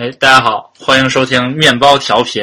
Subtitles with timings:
[0.00, 2.42] 哎，大家好，欢迎收听面包调频，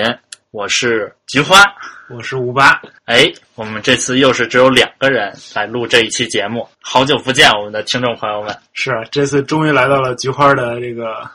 [0.52, 1.64] 我是菊花。
[2.08, 8.56] 我是吴八，哎，我们这次又是只有两个人来录这一期节目，好久不见，我们的听众朋友们。
[8.74, 11.28] 是啊，这次终于来到了菊花的这个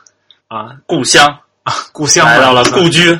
[0.47, 1.27] 啊故乡，
[1.63, 3.19] 啊故乡，来到了故居，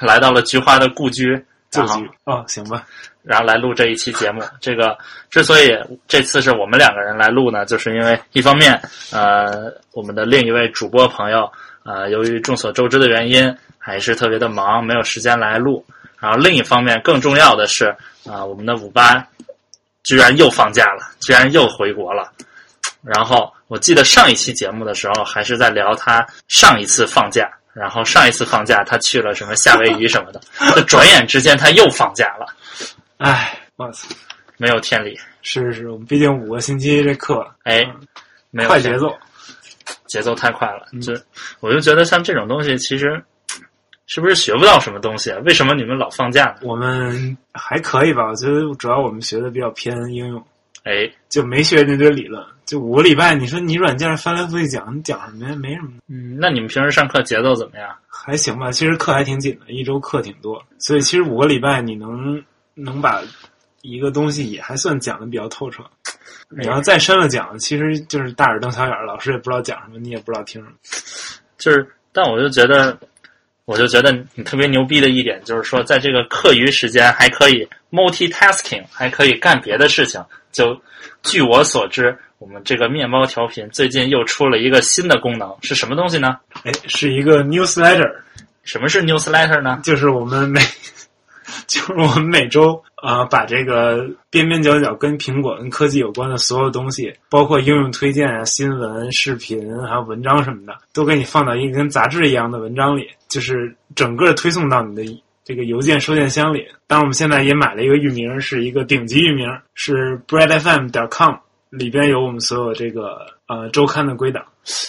[0.00, 1.36] 来到了菊花的故居
[1.70, 2.86] 旧然后居哦，行吧，
[3.22, 4.42] 然后来录这一期节目。
[4.58, 4.96] 这个
[5.28, 5.70] 之所以
[6.08, 8.80] 这次是我们两个人来录呢，就是因为一方面，
[9.12, 11.52] 呃，我们的另一位主播朋友，
[11.84, 15.84] 呃，由于众所周知的原因，还是特别的忙，没有时间来录。
[16.18, 17.86] 然后另一方面，更重要的是，
[18.24, 19.26] 啊、我们的五八
[20.04, 22.32] 居然又放假了，居然又回国了。
[23.02, 30.40] 然后我记得上一期节目的时候，还是在聊他上一次放假，然后上一次放假他去了什么夏威夷什么的，
[30.76, 32.46] 就转眼之间他又放假了。
[33.18, 34.06] 唉，我操，
[34.58, 37.84] 没有天理，是是是，我们毕竟五个星期这课哎，
[38.52, 39.12] 没有，快节奏，
[40.12, 40.88] 节奏太快了。
[40.92, 41.14] 嗯就
[41.60, 43.22] 我就觉得像这种东西，其实
[44.06, 45.38] 是不是学不到什么东西啊？
[45.46, 46.56] 为什么你们老放假呢？
[46.60, 48.26] 我们还可以吧？
[48.26, 50.44] 我觉得主要我们学的比较偏应用，
[50.84, 52.44] 哎，就没学那堆理论。
[52.66, 55.56] 就五个礼拜，你说你软件翻来覆去讲，你讲什么呀？
[55.56, 57.88] 没什么，嗯，那你们平时上课节奏怎么样？
[58.06, 58.70] 还行吧。
[58.70, 62.42] 其实课还挺紧的，一周课挺多，所以其实五个礼拜你能
[62.74, 63.22] 能把
[63.80, 65.82] 一个东西也还算讲的比较透彻。
[66.56, 70.74] 你要再深了讲，其实就是大眼瞪小眼儿，老师也不知道讲什么，你也不知道听什么。
[71.58, 72.98] 就是，但我就觉得，
[73.64, 80.22] 我就觉得你特别牛逼的一点，就是说，在这个课余时间还可以 multitasking，还可以干别的事情。
[80.50, 80.78] 就
[81.22, 86.36] 据我所知，我们这个面包调频最近又出了一个新的功能，是什么东西呢？
[86.64, 88.12] 哎，是一个 newsletter，
[88.64, 89.80] 什么是 newsletter 呢？
[89.82, 90.60] 就是我们每，
[91.68, 106.66] 就是我们每周啊、呃把这个边边角角跟苹果跟科技有关的所有东西，包括应用推荐啊、新闻、视频还有文章什么的，都给你放到一个跟杂志一样的文章里，就是整个推送到你的这个邮件收件箱里。
[106.86, 111.34] 当然，我们现在也买了一个域名，是一个顶级域名，是 breadfm 点 com，
[111.70, 114.44] 里边有我们所有这个呃周刊的归档。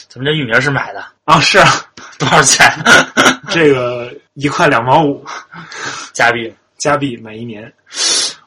[0.10, 1.68] 咱们这域名是买的，啊，是啊，
[2.20, 2.68] 多少钱？
[3.50, 5.26] 这个一块两毛五。
[6.14, 6.54] 加币。
[6.84, 7.72] 加币买一年，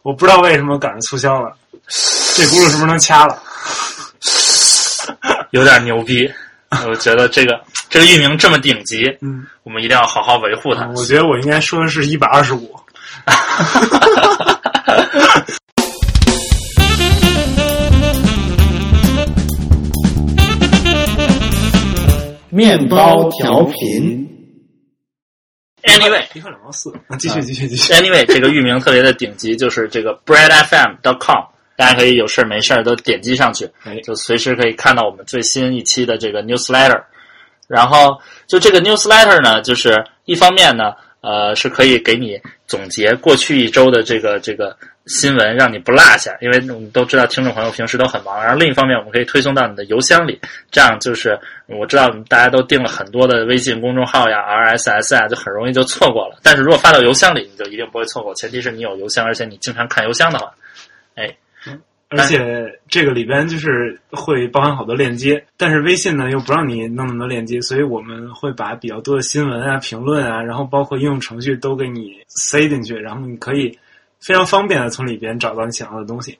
[0.03, 1.57] 我不知道为什么赶上促销了，
[2.37, 3.43] 这轱辘是不是能掐了？
[5.53, 6.31] 有点牛逼。
[6.87, 7.59] 我觉得这个
[7.89, 10.87] 这个域名这么顶级，嗯，我们一定要好好维护它。
[10.97, 12.77] 我觉得我应该说的是一百二十五。
[22.51, 24.29] 面包调频，
[25.87, 27.93] Anyway， 一块两毛四， 啊，继续继续继续。
[27.95, 31.45] Anyway，这个域名特别的顶级，就是这个 breadfm.com，
[31.77, 37.03] 大家可以有事儿没事儿都点击上去，哎，就随时可以看到我们最新一期的这个 newsletter。
[37.69, 40.93] 然后就这个 newsletter 呢，就是一方面呢，
[41.27, 44.77] 呃，是可以给你总结过去一周的这个这个
[45.07, 48.41] 新闻，让你不落下，因为我们都知道听众朋友平时都很忙。
[48.41, 56.39] 然后另一方面，我们可以推送到你的邮箱里，这样就是我知道大家都订了很多的微信公众号呀、RSS 啊，就很容易就错过了。
[56.45, 60.55] 但是如果发到邮箱里，你就一定不会错过，前提是你有邮箱，而且你经常看邮箱的话。
[62.09, 73.77] 而且这个里边就是会包含好多链接，但是微信呢又不让你弄那么多链接，所以我们会把比较多的新闻啊、评论啊，然后包括应用程序都给你塞进去，然后你可以
[74.21, 76.39] 非常方便的从里边找到你想要的东西。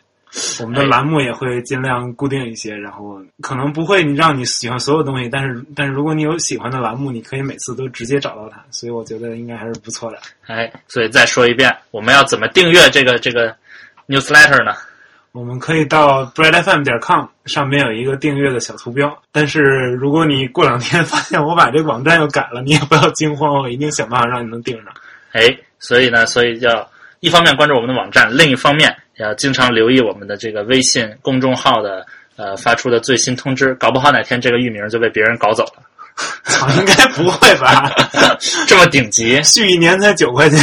[0.61, 10.19] 我们的哎栏目也会尽量固定一些，然后可能不会让你喜欢所有东西，但是但是如果你有喜欢的栏目，你可以每次都直接找到它，所以我觉得应该还是不错的。
[10.47, 13.57] 哎，所以再说一遍，我们要怎么订阅这个这个
[14.09, 14.73] newsletter 呢？
[15.37, 19.61] 我们可以到 breadfm 点 com 上面有一个订阅的小图标，但是
[20.01, 24.87] 如果你过两天发现我把这个网站又改了，你也不要惊慌，我一定想办法让你能订上。
[25.33, 25.43] 哎，
[25.79, 35.83] 所以呢，所以要一方面关注我们的网站，另一方面要经常留意我们的这个微信公众号的呃发出的最新通知，搞不好哪天这个域名就被别人搞走了。
[36.45, 37.91] 操， 应该不会吧？
[38.67, 40.59] 这么顶级， 续一年才九块钱，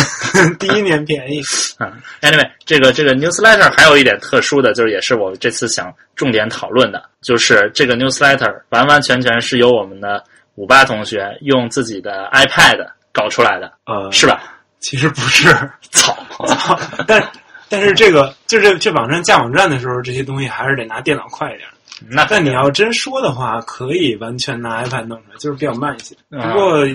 [0.57, 1.41] 第一年便宜。
[1.79, 1.91] 嗯
[2.21, 10.23] ，anyway，这个这个 newsletter 还有一点特殊的，就是也是我这次想重点讨论的，就是这个 newsletter 完完全全是由我们的
[10.55, 14.41] 五八同学用自己的 iPad 搞出来的，呃，是吧？
[14.79, 15.47] 其实不是，
[15.91, 16.17] 操！
[16.57, 16.77] 操
[17.07, 17.23] 但
[17.69, 21.67] 但是这个就是这网站架网站的时候，这些东西还是得拿电脑快一点。
[22.09, 26.15] 那但你要真说的话，可以完全拿 iPad 弄出来，就是比较慢一些。
[26.31, 26.85] 啊不过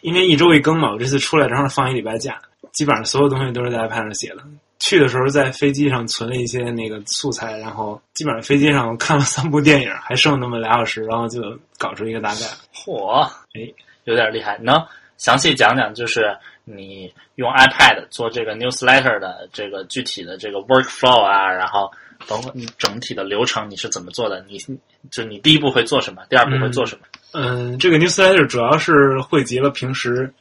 [0.00, 2.40] 因为一周一更嘛，我这次出来正好放一礼拜假，
[2.72, 4.42] 基本上所有东西都是在 iPad 上写的。
[4.78, 11.40] 去的时候在飞机上存了一些那个素材，然后基本上飞机上看了三部电影，还剩那么俩小时，然后就
[11.78, 12.40] 搞出一个大概。
[12.74, 13.22] 嚯！
[13.54, 13.72] 哎，
[14.04, 14.58] 有点厉害。
[14.58, 14.80] 能
[15.16, 21.90] 详细讲讲，就是你用 iPad 做这个 newsletter 的这个具体的这个 workflow 啊，然后
[22.28, 24.44] 包括你整体的流程你是怎么做的？
[24.48, 24.58] 你
[25.10, 26.22] 就你第一步会做什么？
[26.28, 27.06] 第二步会做什么？
[27.32, 30.32] 嗯，这个 newsletter 主要是汇集了平时，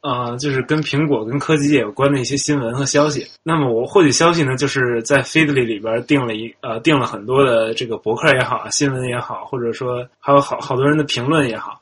[0.00, 3.26] 呃，就是跟苹果、跟科技界有关的一些新闻和消息。
[3.42, 11.80] 那么我获取消息呢，就是在 Feedly 里边定了一呃定了很多的这个博客也好，新闻也好，或者说还有好好多人的评论也好，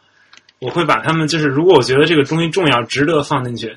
[0.61, 3.77] 我会把他们就是如果我觉得这个东西重要、值得放进去。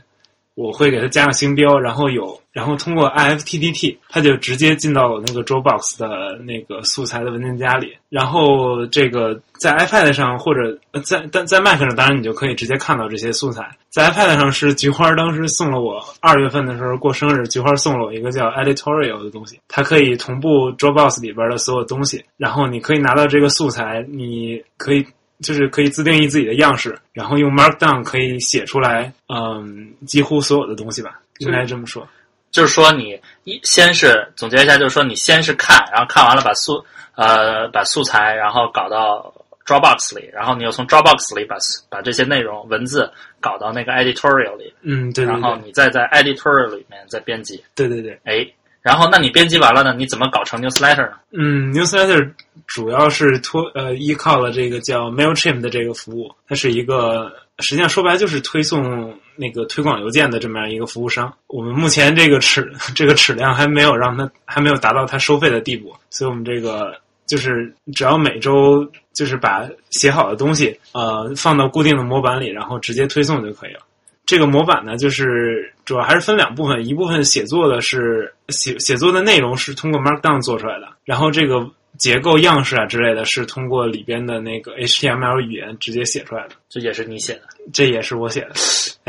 [0.55, 7.93] 我会给它加上星标，然后有，然后通过 IFTTT，它就直接进到我那个 Dropbox 的那个素材的文件夹里。
[8.09, 13.69] 然后这个在 iPad 上或者在但在 Mac 上，当然你就可以直接看到这些素材。
[13.89, 22.23] 在 iPad 上是菊花当时送了我二月份的时候过生日，菊花送了我一个叫 Editorial 的东西，它可以同步 Dropbox 里边的所有东西。
[22.37, 25.05] 然后你可以拿到这个素材，你可以。
[25.41, 32.07] 就是可以自定义自己的样式，然后用 Markdown 可以写出来，嗯，几乎所有的东西吧，应该这么说。
[32.51, 36.83] 就是说，你一先是总结一下，就是说，你先是看，然后看完了把素
[37.15, 39.33] 呃把素材，然后搞到
[39.65, 41.57] Dropbox 里，然后你又从 Dropbox 里把
[41.89, 43.11] 把这些内容文字
[43.41, 48.47] 搞到那个 Editorial 里，嗯，对，然后你再在 Editorial 里面再编辑，对对对，哎。
[48.85, 49.95] 然后，那你编辑完了呢？
[49.97, 51.17] 你怎么搞成 newsletter 呢？
[51.31, 52.31] 嗯，newsletter
[52.67, 61.33] 主要是托呃依靠了这个叫 Mailchimp 的这个服务，它是一个实际上说白了就是推送那个推广邮件的这么样一个服务商。
[61.47, 66.95] 我们目前这个尺 这个尺量还没有让它还没有达到它收费的地步，所以我们这个
[67.25, 73.79] 就是只要每周就是把写好的东西呃放到固定的模板里，然后直接推送就可以了。
[74.25, 86.55] 这个模板呢，就是主要还是分两部分，一部分写作的是写写作的内容是通过 Markdown 做出来的，然后这个结构样式啊之类的是通过里边的那个 HTML 语言直接写出来的。
[86.69, 87.41] 这也是你写的？
[87.71, 88.53] 这也是我写的。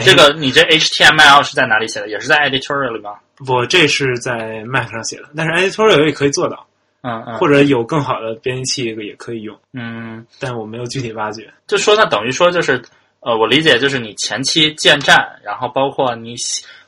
[0.05, 2.09] 这个你这 HTML 是在哪里写的？
[2.09, 3.13] 也是在 Editorial 里吗？
[3.37, 6.67] 不，这是在 Mac 上写的，但是 Editorial 也可以做到。
[7.01, 7.35] 嗯嗯。
[7.39, 9.59] 或者有更好的编辑器也可以用。
[9.73, 10.27] 嗯。
[10.39, 11.51] 但我没有具体挖掘。
[11.67, 12.83] 就说那等于说就是。
[13.27, 16.37] 呃，我理解就是你前期建站，然后包括你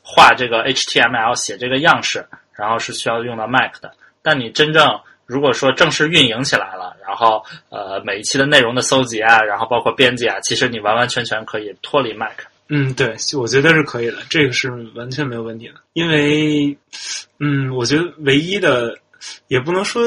[0.03, 3.93] 画这个 HTML 写这个样式，然后是需要用到 Mac 的。
[4.23, 12.39] 但你真正如果说正式运营起来了，然后呃每一期的内容的搜集啊，然后包括编辑啊，其实你完完全全可以脱离 Mac。
[12.69, 15.75] 嗯，对，我觉得是可以的，这个是完全没有问题的。
[15.93, 16.79] 因为，
[17.41, 18.97] 嗯，我觉得唯一的
[19.49, 20.01] 也不能说。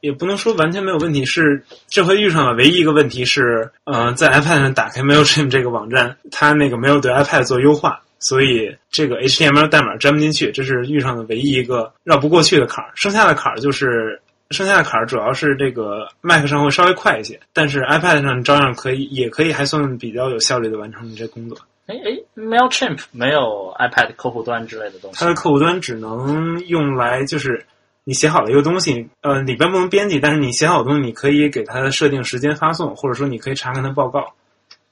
[0.00, 12.92] 也不能说完全没有问题，是这回遇上了唯一一个问题是，呃，在 iPad 上打开 Mailchimp 这个网站，它那个没有对 iPad 做优化，所以这个 HTML 代码粘不进去，这是遇上的唯一一个绕不过去的坎儿。
[12.94, 14.20] 剩下的坎儿就是，
[14.50, 21.58] 剩下的坎儿主要是这个 Mac 上会稍微快一些，但是 iPad 上照样可以，也可以还算比较有效率的完成你这工作。
[21.86, 27.64] 哎哎，Mailchimp 没有 iPad 客户端之类的东西，它的客户端只能用来就是。
[28.08, 34.32] 你写好了一个东西，呃，里边不能编辑，但是你写好的东西，你可以给它设定时间发送，或者说你可以查看它报告，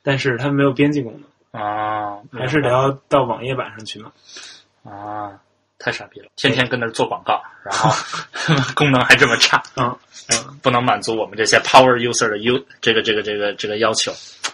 [0.02, 1.20] 但是它没有编辑功
[1.52, 4.10] 能啊，还是得要到网页版上去嘛
[4.82, 5.40] 啊。
[5.84, 7.90] 太傻逼了，天天跟那做广告，然后
[8.74, 9.84] 功能还这么差，嗯
[10.30, 14.10] 嗯，不能满足我们这些 power user 的 u 这个这个这个这个要求。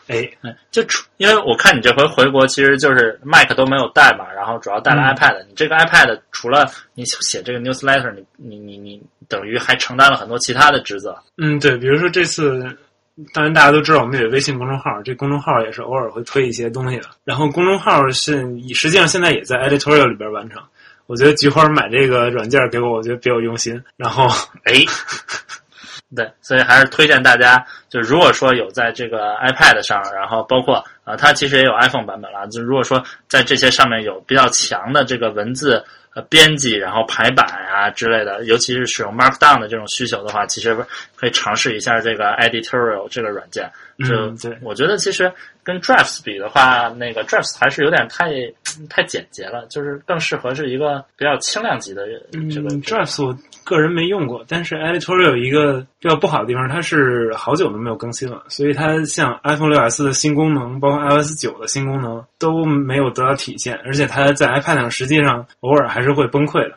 [0.09, 0.29] 哎，
[0.73, 5.47] 就出，因为我看你这回回国，其实就是 Mac 都没有带嘛，然后主要带了 iPad。
[5.47, 11.17] 你这个 iPad 除了你写这个 newsletter，你你你你等于还承担了很多其他的职责。
[11.37, 12.77] 嗯，对，比如说这次，
[13.33, 17.05] 当然大家都知道我们有微信公众号，这公众号也是偶尔会推一些东西的。
[17.23, 18.43] 然后公众号是
[18.75, 20.61] 实际上现在也在 editorial 里边完成。
[21.11, 23.83] 我觉得菊花买这个软件给我，我觉得比较用心。
[23.97, 24.29] 然后，
[24.63, 24.75] 哎，
[26.15, 32.47] 对，所以还是推荐大家，就如果说有在这个 iPad 上，然后包括啊，它其实也有 iPhone 版本了。
[32.47, 40.75] 就如果说在这些上面有比较强的这个文字呃编辑，然后排版啊之类的，尤其是使用 Markdown 的这种需求的话，其实
[41.17, 43.71] 可以尝试一下这个 Editorial 这个软件。
[43.99, 45.31] 就对，我觉得其实
[45.63, 48.31] 跟 Drafts 比的话，那个 Drafts 还是有点太
[48.89, 52.07] 太简洁了，就是更适合是一个比较轻量级的
[52.51, 53.23] 这个 Drafts。
[53.23, 53.37] 我
[53.71, 66.75] 个人没用过，但是 Editorial 有一个比较不好的地方，它是好久都没有更新了，所以它像 iPhone 6s 的新功能，包括 iOS 九的新功能都没有得到体现，而且它在 iPad 上实际上偶尔还是会崩溃的，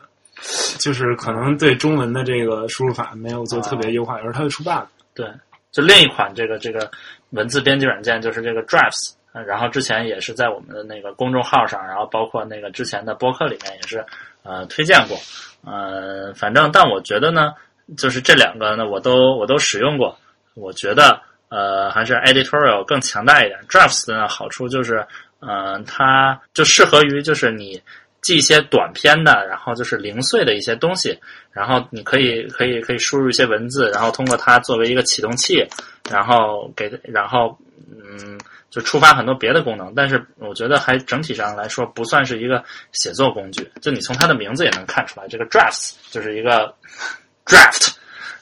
[0.79, 4.85] 就是可能对中文的这个输入法没有做特别优化，有时候它会出 bug。
[5.15, 5.27] 对。
[5.71, 6.87] 就另一款这个这个
[7.31, 9.13] 文字编辑软件，就是这个 Drafts，
[9.47, 14.05] 然后之前也是在我们的那个公众号上，然后包括那个之前的播客里面也是
[14.43, 15.17] 呃推荐过，
[15.65, 17.53] 呃，反正但我觉得呢，
[17.97, 20.17] 就是这两个呢，我都我都使用过，
[20.55, 23.59] 我觉得呃还是 editorial 更强大一点。
[23.69, 25.05] Drafts 的好处就是，
[25.39, 27.81] 嗯、它就适合于就是你
[28.21, 31.17] 记一些短篇的，然后就是零碎的一些东西，
[31.51, 35.65] 然后你可以可以可以输入一些文字，然后通过它作为一个启动器，
[36.09, 37.57] 然后给然后
[37.89, 38.39] 嗯。
[38.73, 43.71] 就触发很多别的功能，但是我觉得还整体上来说不算是一个写作工具。
[43.83, 46.73] 就你从它的名字也能看出来，这个 drafts 就是一个
[47.45, 47.93] draft，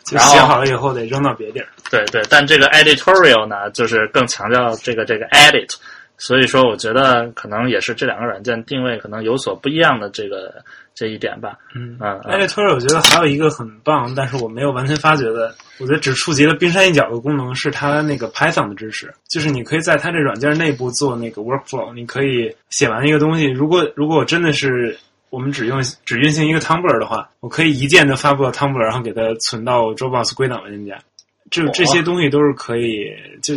[0.05, 1.67] 就然后写好了以后得扔到别地儿。
[1.89, 2.21] 对对。
[2.29, 5.75] 但这个 editorial 呢，就是更强调这个这个 edit，
[6.21, 10.63] 所以说我觉得可能也是这两个软件定位可能有所不一样的这个
[10.93, 11.57] 这一点吧。
[11.73, 24.95] 嗯嗯嗯 Editor 我觉得还有一个很棒，但是我没有完全发觉的，我觉得只触及了冰山一角的功能是它那个 Python 的支持，就是你可以在它这软件内部做那个 workflow，你可以写完一个东西，如果如果我真的是
[25.31, 31.03] 我们只用只运行一个 Tumblr 的话，我可以一键的发布到 Tumblr，然后给它存到 Dropbox 归档文件夹。
[31.51, 33.53] 这这些东西都是可以，就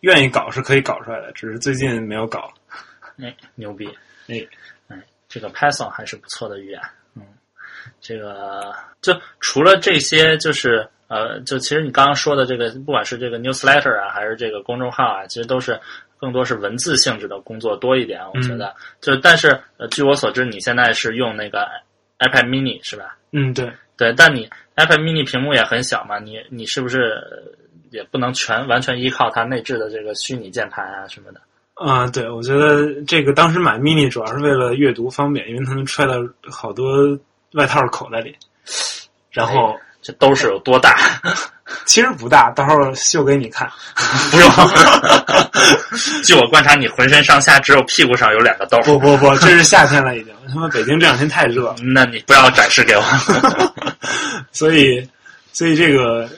[0.00, 2.52] 愿意搞是可以搞出来的，只是最近没有搞。
[3.22, 3.86] 哎，牛逼！
[4.26, 4.44] 哎，
[4.88, 6.80] 哎，这个 Python 还是不错的语言。
[7.14, 7.22] 嗯，
[8.00, 15.80] 这个就除了这些，就是呃，就其实你刚刚说的这个，不管是这个 newsletter 啊，还是这个公众号啊，其实都是
[16.18, 18.20] 更多是文字性质的工作多一点。
[18.34, 21.64] 我觉得，就但是呃，据我所知，你现在是用那个
[22.18, 23.16] iPad mini 是吧？
[23.30, 27.22] 嗯，对，对，但你 iPad mini 屏幕也很小嘛，你你是不是
[27.90, 31.40] 也不能全完全依靠它内置的这个虚拟键盘啊什么的？
[31.74, 36.14] 啊、对，我觉得这个当时买 mini 主要是为了阅读方便，因为它能揣到
[36.50, 37.18] 好多
[37.54, 38.36] 外套口袋里。
[39.30, 40.94] 然后这兜是有多大？
[41.86, 43.66] 其实不大，到时候秀给你看。
[44.30, 44.50] 不用。
[46.22, 48.78] 据我观察，你浑身上下只有屁股上有两个兜。
[48.82, 53.02] 不不不，这是夏天了已经，他妈北京这两天太热，那你不要展示给我。
[54.52, 55.08] 所以
[55.54, 56.28] 所以这个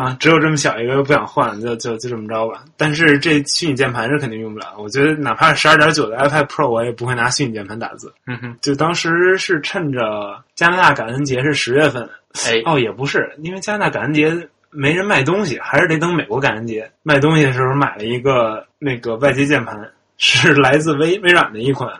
[0.00, 2.64] 啊，只有这么小一个，不想换，就就就这么着吧。
[2.78, 8.10] 但是这虚拟键盘是肯定用不了，我觉得哪怕是十二点九的 iPad Pro，我也不会拿虚拟键盘打字。
[8.26, 12.08] 嗯哼，就当时是趁着加拿大感恩节是十月份，
[12.46, 21.92] 哎，哦，也不是，因为加拿大感恩节没人卖东西，还是得等美国感恩节卖东西的时候买了一个那个外接键盘，是来自微微软的一款，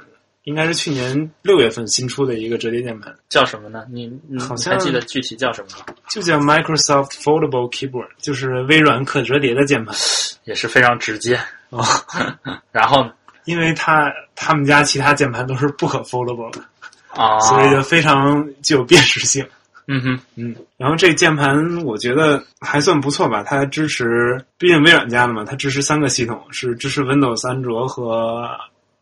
[0.50, 3.85] 应该是去年六月份新出的一个折叠键盘，叫什么呢？
[3.88, 5.95] 你你好像还记得具体叫什么吗？
[6.09, 9.95] 就叫 Microsoft Foldable Keyboard，就是微软可折叠的键盘。
[10.42, 11.38] 也是非常直接。
[11.69, 11.85] 哦，
[12.73, 13.09] 然后
[13.45, 16.61] 因为它他们家其他键盘都是不可 foldable 的，
[17.11, 19.47] 啊，所以就非常具有辨识性。
[19.87, 28.49] 嗯哼，嗯，然后这键盘我觉得还算不错吧，它支持，毕竟微软家的嘛，它支持三个系统，是支持 Windows、安卓和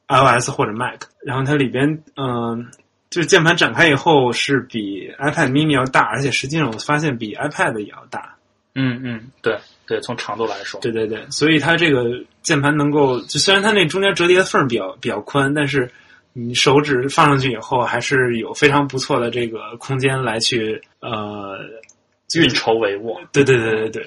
[0.09, 1.03] iOS 或者 Mac。
[1.25, 2.67] 然后它里边，嗯、
[3.11, 8.35] 就是键盘展开以后是比 iPad mini 要大，而且实际上我发现比 iPad 也要大。
[8.75, 12.05] 嗯嗯，对对，从长度来说，对对对，所以它这个
[12.43, 15.91] 键盘能够，就虽然它那中间折叠的缝儿比较比较宽，但是
[16.33, 21.59] 你手指放上去以后，还是有非常不错的这个空间来去呃
[22.37, 23.19] 运筹帷幄。
[23.33, 24.07] 对对对对对，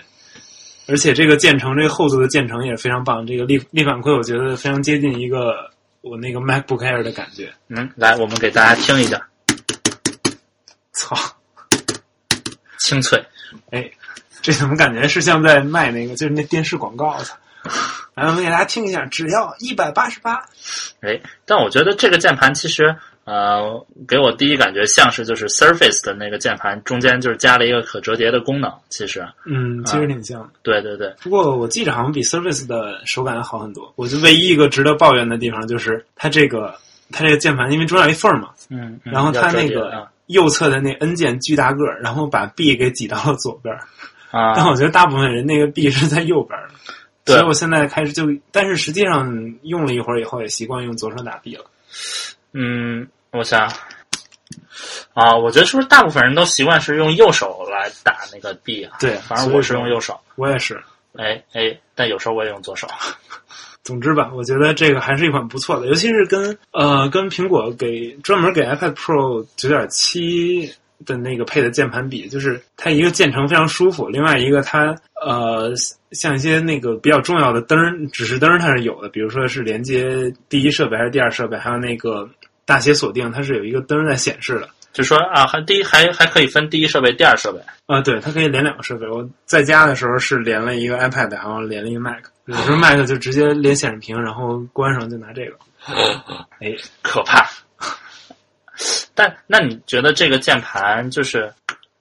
[0.87, 3.27] 而且这个键程，这个厚度的键程也非常棒。
[3.27, 5.69] 这个力力反馈，我觉得非常接近一个
[6.01, 7.53] 我那个 MacBook Air 的感觉。
[7.67, 9.27] 嗯，来，我们给大家听一下，
[10.91, 11.15] 操，
[12.79, 13.23] 清脆。
[13.69, 13.91] 哎，
[14.41, 17.21] 这怎么感觉是像在卖那个就是那电视广告？
[17.23, 17.37] 操！
[18.15, 20.43] 来，我们给大家听一下，只要一百八十八。
[21.01, 22.97] 哎，但我觉得这个键盘其实，
[23.31, 28.69] 呃，给我第一感觉像是就是 Surface 的那个键盘中间就是加了一个可折叠的功能。
[28.89, 30.49] 其实，嗯，其实挺像的。
[30.63, 33.93] 对对对，不过我记着好像比 Surface 的手感要好很多。
[33.95, 36.75] 我就唯一一个值得抱怨的地方就是它这个
[37.09, 43.87] 它这个键盘，因为中间有一缝儿嘛，嗯，嗯然后它那个右侧的那 N 键巨大个儿，然后把 B 给挤到了左边儿。
[44.31, 46.67] 但啊， 我觉得大部分人那个 B 是在右边儿
[47.23, 51.63] 的，所以我现在开始就，但是实际上用了一会儿以后，也习惯用左手打 B 了。
[52.53, 53.71] 嗯，我想
[55.13, 58.97] 啊，我觉得是不是大部分人都习惯是用右手来打那个 B 啊？
[58.99, 60.19] 对反正我是用右手。
[60.35, 60.81] 我也是。
[61.17, 62.87] 哎哎，但有时候我也用左手。
[63.83, 70.71] 总之吧，我觉得这个还是一款不错的，尤其是跟呃跟苹果给专门给 iPad Pro 九点七
[71.05, 75.73] 的那个配的键盘比，就是它一个键程非常舒服，另外一个它呃
[76.11, 82.29] 像一些那个比较重要的灯指示灯它是有的，比如说是连接第一设备还是第二设备，还有那个
[82.65, 84.69] 大写锁定，它是有一个灯在显示的。
[84.93, 87.59] 就说啊，还第一还还可以分第一设备、第二设备。
[87.85, 89.07] 啊，对，它可以连两个设备。
[89.07, 92.23] 我在家的时候是连了一个 iPad，然后连了一个 Mac。
[92.45, 95.55] 有时候 Mac 就直接连显示屏，然后关上就拿这个。
[96.59, 97.47] 哎，可怕。
[99.15, 101.53] 但那你觉得这个键盘就是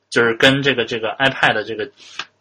[0.09, 1.89] 就是跟这个这个 iPad 的这个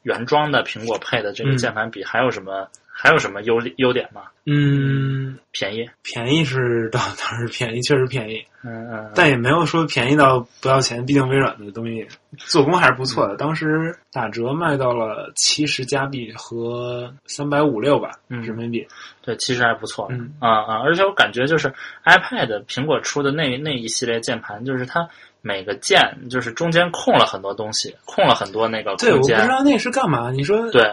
[0.02, 2.68] 原装的苹果配的这个嗯键盘比，还有什么
[3.01, 4.24] 还有什么优优点吗？
[4.46, 11.06] 嗯，便宜，便宜是倒倒是便宜，确实便宜，嗯嗯，但也没有说便宜到不要钱。
[11.06, 18.86] 毕竟微软的东西做工还是不错嗯的，当时打折卖到了七十加币和三百五六吧嗯人民币。
[19.22, 21.72] 对，其实还不错，嗯啊啊，而且我感觉就是
[22.03, 25.08] iPad 苹果出的那那一系列键盘，就是它
[25.41, 30.32] 每个键就是中间空了很多东西，空了很多那个对，我不知，道那是干嘛。
[30.32, 30.91] 你说对，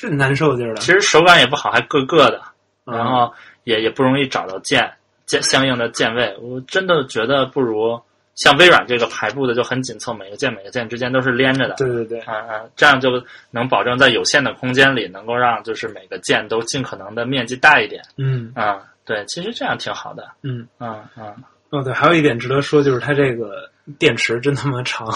[0.00, 0.92] 这难受劲儿的其。
[0.92, 2.40] 实手感也不好，还硌硌的，
[2.86, 3.32] 嗯然后
[3.64, 4.90] 也也不容易找到键
[5.26, 8.00] 键相应的键位，我真的觉得不如
[8.36, 13.10] 像微软这个排布的就很紧凑，每个键每个键之间都是连着的，对对对，啊啊，这样就
[13.50, 20.66] 能保证在有限的空间里，能够让就是每个键都尽可能的面积大一点，嗯啊，对，其实这样挺好的，嗯。
[20.78, 21.34] 啊啊，
[21.70, 25.06] 哦，对，还有一点值得说，就是它这个电池真他妈长。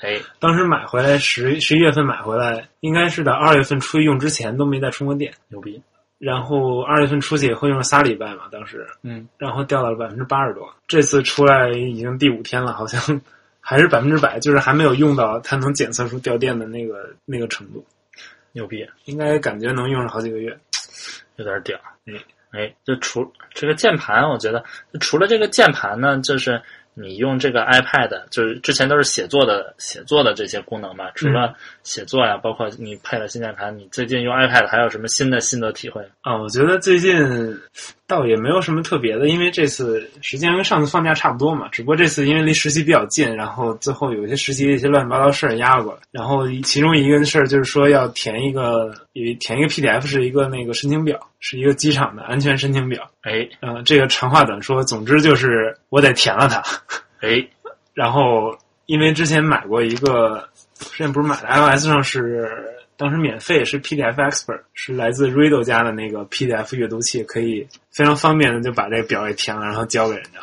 [0.00, 5.32] 哎，当时买回来十十一月份买回来，应该是在二月份出去用之前都没再充过电。
[5.48, 5.82] 牛逼，
[6.18, 10.72] 然后二月份出去以后用了仨礼拜嘛，当时，嗯，然后掉到了百分之八十多。
[10.86, 13.20] 这次出来已经第五天了，好像
[13.60, 17.84] 还是百分之百，就是还没有用到它能检测出掉电的那个那个程度，
[18.52, 20.56] 牛逼，应该感觉能用上好几个月。
[21.36, 22.14] 有点屌，哎
[22.50, 24.64] 哎，就除这个键盘，我觉得
[25.00, 26.60] 除了这个键盘呢，就是
[27.00, 36.02] 你用这个 iPad，就是之前都是写作的写作的这些功能嘛，除了写作呀，包括你配了新键盘，你最近用 iPad 还有什么新的心得体会？
[36.22, 37.14] 啊，我觉得最近
[38.08, 56.62] 倒也没有什么特别的，因为这次时间跟上次放假差不多嘛，只不过这次因为离实习比较近，然后最后有一些实习的一些乱七八糟事儿压了过来，然后其中一个事儿就是说要填一个有填一个 PDF 是一个那个申请表，是一个机场的安全申请表，哎嗯、这个长话短说，总之就是我得填了它，
[57.20, 57.46] 哎，
[57.92, 60.48] 然后因为之前买过一个，
[60.78, 62.48] 之前不是买的 iOS 上是
[62.98, 70.40] 当时免费是 PDF Expert，是来自 Riddle 家的那个 PDF 阅读器，可以非常方便的就把这个表给填了，然后交给人家。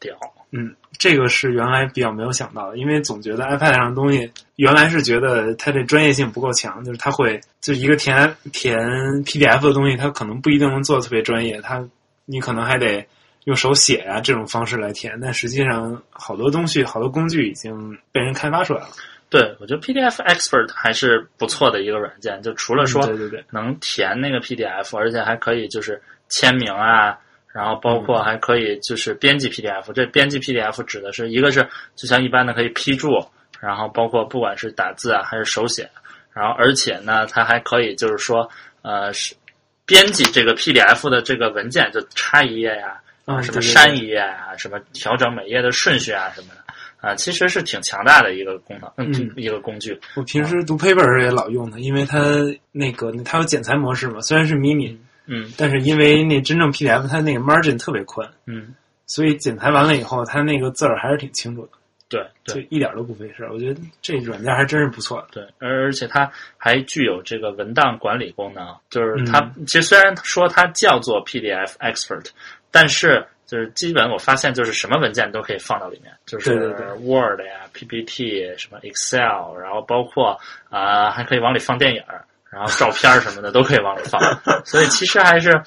[0.00, 0.16] 屌，
[0.50, 8.76] 嗯，这个是原来比较没有想到的，因为总觉得 iPad 上的东西，原来是觉得它这专业性不够强，就是它会就一个填填
[9.24, 11.88] PDF 的东西，它可能不一定能做的特别专业，它
[12.24, 13.06] 你可能还得
[13.44, 18.88] 用手写呀、这种方式来填，但实际上好多东西、好多工具已经被人开发出来了。
[19.32, 27.18] 对我觉得 PDF Expert 还是不错的一个软件，就除了说嗯对对对，能填那个 PDF，而且还可以就是签名啊，
[27.50, 29.90] 然后包括还可以就是编辑 PDF。
[29.94, 31.66] 这编辑 PDF 指的是一个是
[31.96, 33.26] 就像一般的可以批注，
[33.58, 35.90] 然后包括不管是打字啊还是手写，
[36.34, 38.46] 然后而且呢，它还可以就是说
[38.82, 39.34] 呃是
[39.86, 46.71] 编辑这个 PDF 的这个文件，就插一页呀、啊，什么删一页啊，什么调整每页的顺序啊什么的。
[47.02, 52.18] 啊，其实是挺强大的一个功能，嗯，嗯一个工具，我平时读 paper 时也老用它，因为它
[52.70, 58.74] 那个它有剪裁模式嘛，虽然是 mini，嗯但是因为那真正 PDF 它那个 margin 特别宽，嗯，
[59.06, 61.72] 所以剪裁完了以后，它那个字儿还是挺清楚的，
[62.08, 62.68] 对对就。
[62.70, 63.52] 一点都不费事儿。
[63.52, 65.26] 我觉得这软件还真是不错。
[65.32, 72.26] 对，而而且它还具有这个文档管理功能，就是它、嗯其实虽然说它叫做 PDF Expert，
[72.70, 76.54] 但是就是基本我发现就是什么文件都可以放到里面，就是
[77.02, 82.24] Word 呀、PPT 什么 Excel，然后包括啊、还可以往里放电影儿。
[82.50, 84.20] 然后照片儿什么的都可以往里放，
[84.64, 85.58] 所以其实还是，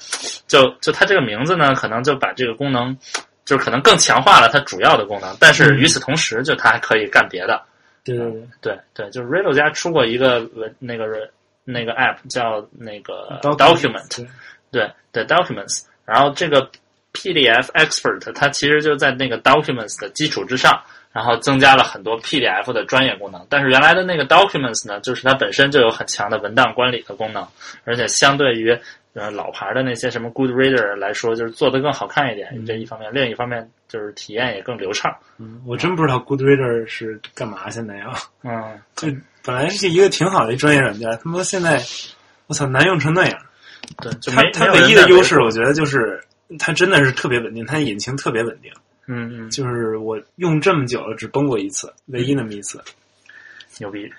[0.46, 2.96] 就就它这个名字呢，可能就把这个功能，
[3.44, 5.78] 就是可能更强化了它主要的功能，但是嗯。
[5.78, 7.60] 与此同时，就它还可以干别的，
[8.04, 8.42] 对对对。
[8.60, 11.28] 对对，就是 Riddle 家出过一个文那个
[11.64, 14.28] 那个 app 叫那个 Document，Document，
[14.70, 16.70] 对对 Documents，然后这个
[17.16, 20.78] PDF Expert 它其实就在那个 Documents 的基础之上，
[21.12, 23.44] 然后增加了很多 PDF 的专业功能。
[23.48, 27.46] 但是原来的那个 Documents 呢，就是它本身就有很强的文档管理的功能，
[27.84, 28.78] 而且相对于
[29.14, 32.48] 呃老牌的那些什么 Good Reader 来说，就是做的更好看一点。
[32.54, 35.10] 嗯这一方面，另一方面就是体验也更流畅。
[35.38, 38.12] 嗯，我真不知道 Goodreader 是干嘛现在要？
[38.44, 39.08] 嗯， 就
[39.42, 41.80] 本来是一个挺好的一专业软件，他妈现在
[42.46, 43.38] 我操难用成那样。
[44.02, 46.20] 对，就它没它唯一的优势，我觉得就是
[46.58, 48.72] 它真的是特别稳定，它引擎特别稳定。
[49.08, 52.82] 嗯嗯，就是我用这么久了，只崩过一次，唯一那么一次。
[53.78, 54.10] 牛逼。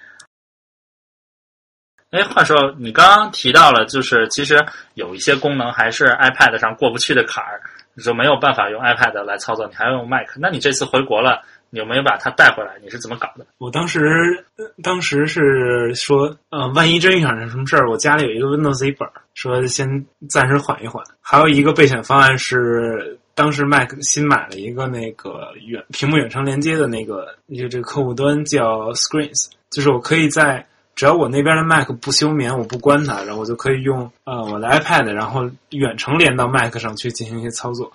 [2.11, 7.61] 哎，话说你刚刚提到了，就是其实有一些功能还是 iPad 上过不去的坎儿，
[7.95, 10.27] 你就没有办法用 iPad 来操作，你还要用 Mac。
[10.37, 12.73] 那你这次回国了，你有没有把它带回来？
[12.81, 13.45] 你是怎么搞的？
[13.57, 21.03] 我当时呃当时是说，呃，万一真遇上什么事儿，我家里有一个 Windows 一本儿，说先暂时缓一缓。
[21.21, 37.91] 还有一个备选方案是，当时 Mac 新买了一个那个远屏幕远程连接的那个，就这个客户端叫 Screens，就是我可以在只要我那边的 Mac 不休眠，我不关它，然后我就可以用呃我的 iPad，然后远程连到 Mac 上去进行一些操作。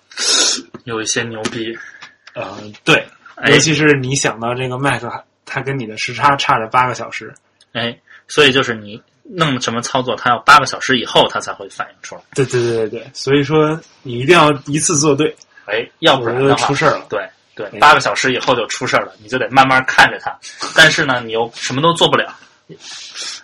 [0.85, 1.77] 有一些牛逼。
[2.35, 3.07] 呃，对，
[3.43, 5.03] 哎尤其是你想到这个 Mac，
[5.45, 7.35] 它跟你的时差差着八个小时，
[7.73, 12.23] 哎，所以就是你弄什么操作，它要八个小时以后它才会反应出来。
[12.35, 15.35] 对对对对对，所以说你一定要一次做对，
[15.67, 17.07] 哎，要不然就出事儿了。
[17.11, 20.39] 对对哎，八个小时以后就出事儿了，你就得慢慢看着它。
[20.77, 22.35] 但是呢，你又什么都做不了。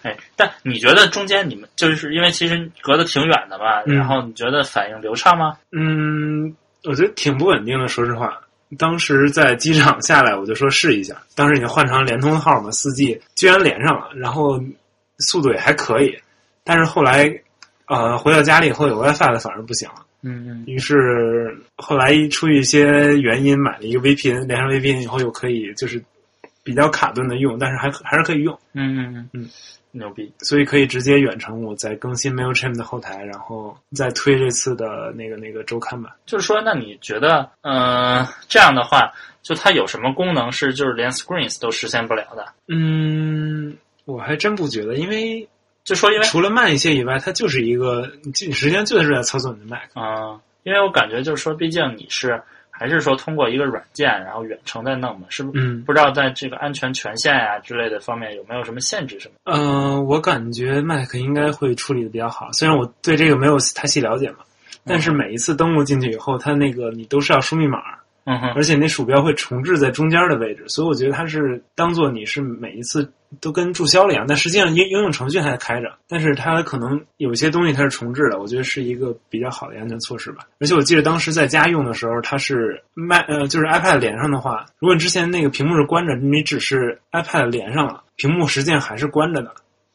[0.03, 5.57] 哎，但你觉得中间你们就是因为其实隔得挺远的嘛，嗯然后你觉得反应流畅吗？
[5.73, 8.41] 嗯，我觉得挺不稳定的，说实话。
[8.76, 11.16] 当时在机场下来，我就说试一下。
[11.35, 14.61] 当时已经换成联通号嘛，四 G 居然连上了，然后
[15.18, 16.18] 速度也还可以。
[16.64, 17.33] 但是后来，
[17.87, 20.04] 呃，回到家里以后有 WiFi 了，反而不行了。
[20.22, 26.02] 嗯嗯于是后来出于一些原因买了一个 VPN，连上 VPN 以后又可以就是
[26.64, 29.48] 比较卡顿的用，但是还还是可以用，嗯嗯嗯嗯，
[29.92, 30.33] 牛逼。
[30.40, 36.16] 所以可以直接远程我在更新 Mailchimp 的后台，然后再推这次的那个那个周刊吧。
[36.27, 42.46] 就是说，那你觉得，呃，这样的话，就它有什么功能是就是连 Screens 都实现不了的？
[42.68, 45.48] 嗯，我还真不觉得，因为
[45.85, 49.88] 就说因为除了慢一些以外，它就是一个，你实际上就是在操作你的 Mac。
[49.94, 52.42] 嗯，因为我感觉就是说，毕竟你是
[52.79, 55.51] 还是说通过一个软件，然后远程在弄嘛，是不？
[55.55, 59.35] 嗯不知道在这个安全权限呀、之类的方面有没有什么限制什么？
[59.53, 64.38] 呃，我感觉 Mac 应该会处理的比较好，虽然我对这个没有太细了解嘛，
[64.85, 67.79] 但是每一次登录进去以后，它那个你都是要输密码，
[68.31, 73.11] 嗯哼，而且那鼠标会重置在中间的位置，所以我觉得它是当做你是每一次
[73.41, 80.47] 都跟注销了一样，但实际上应应用程序还开着，但是它可能有些东西它是重置的，我觉得是一个比较好的安全措施吧。
[80.61, 89.55] 而且我记得当时在家用的时候，它是麦呃就是 iPad 连上的话，如果你之前那个屏幕是关着，你只是 iPad 连上了，屏幕实际上还是关着的。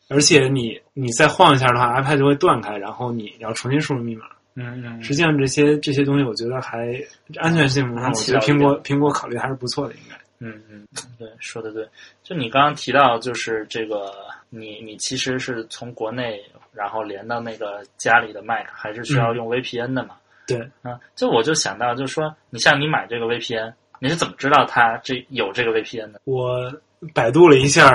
[0.09, 4.25] 而且你你再晃一下的话，iPad 就会断开，然后你要重新输入密码。
[4.55, 6.93] 嗯嗯，实际上这些这些东西，我觉得还
[7.37, 10.15] 安全性上，我觉得苹果苹果考虑还是不错的，应该。
[10.39, 10.85] 嗯嗯，
[11.17, 11.87] 对，说的对。
[12.21, 14.13] 就你刚刚提到，就是这个，
[14.49, 16.41] 你你其实是从国内
[16.73, 20.15] 然后连到那个家里的 Mac，还是需要用 VPN 的嘛？
[20.45, 26.19] 对，嗯，就我就想到，就是说，你像你买这个 VPN，你是怎么知道它这有这个 VPN 的？
[26.25, 26.69] 我
[27.13, 27.89] 百度了一下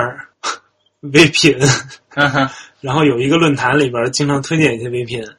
[1.03, 1.61] VPN，
[2.81, 5.31] 然后有一个论坛里边经常推荐一些 VPN，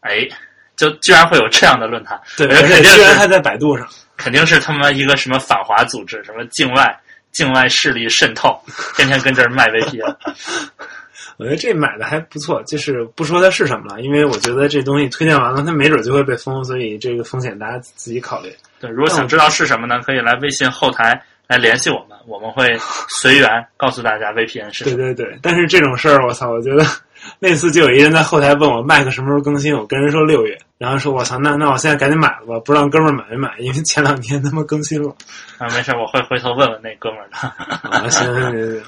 [0.00, 0.28] 哎，
[0.76, 3.86] 就居然会有这样的论坛，对，肯定是 居然还在百度上。
[4.16, 7.00] 肯定是他妈一个什么反华组织，什么境外
[7.32, 8.60] 境外势力渗透，
[8.94, 10.14] 天天跟这儿卖 VPN。
[11.38, 18.54] 我觉得这买的还不错，就是不说它是什么了，因为我觉得这东西推荐完了，它没准就会被封，所以这个风险大家自己考虑。
[18.78, 24.96] 对，如果想知道是什么呢，可以来微信后台来联系我们，我们会随缘告诉大家 VPN 是什么。
[24.98, 26.84] 对对对，但是这种事儿，我操，我觉得
[27.38, 35.14] 那次就有一人在后台问我 Mac 什么时候更新，我跟人说六月，然后说我操，那那我现在赶紧买了吧，不知道哥们儿买没买，因为前两天他妈更新了。
[35.58, 37.36] 啊，没事，我会回头问问那哥们儿的。
[37.88, 38.82] 啊，行行行行，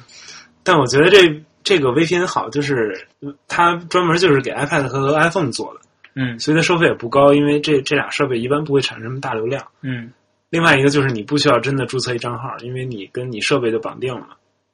[0.62, 3.06] 但我觉得这这个 VPN 好，就是
[3.48, 5.80] 它专门就是给 iPad 和 iPhone 做的，
[6.14, 9.64] 嗯所以它收费也不高，因为这这俩设备一般不会产生什么大流量。
[9.82, 10.12] 嗯
[10.50, 14.26] 另外一个就是你不需要真的注册一账号，因为你跟你设备就绑定了，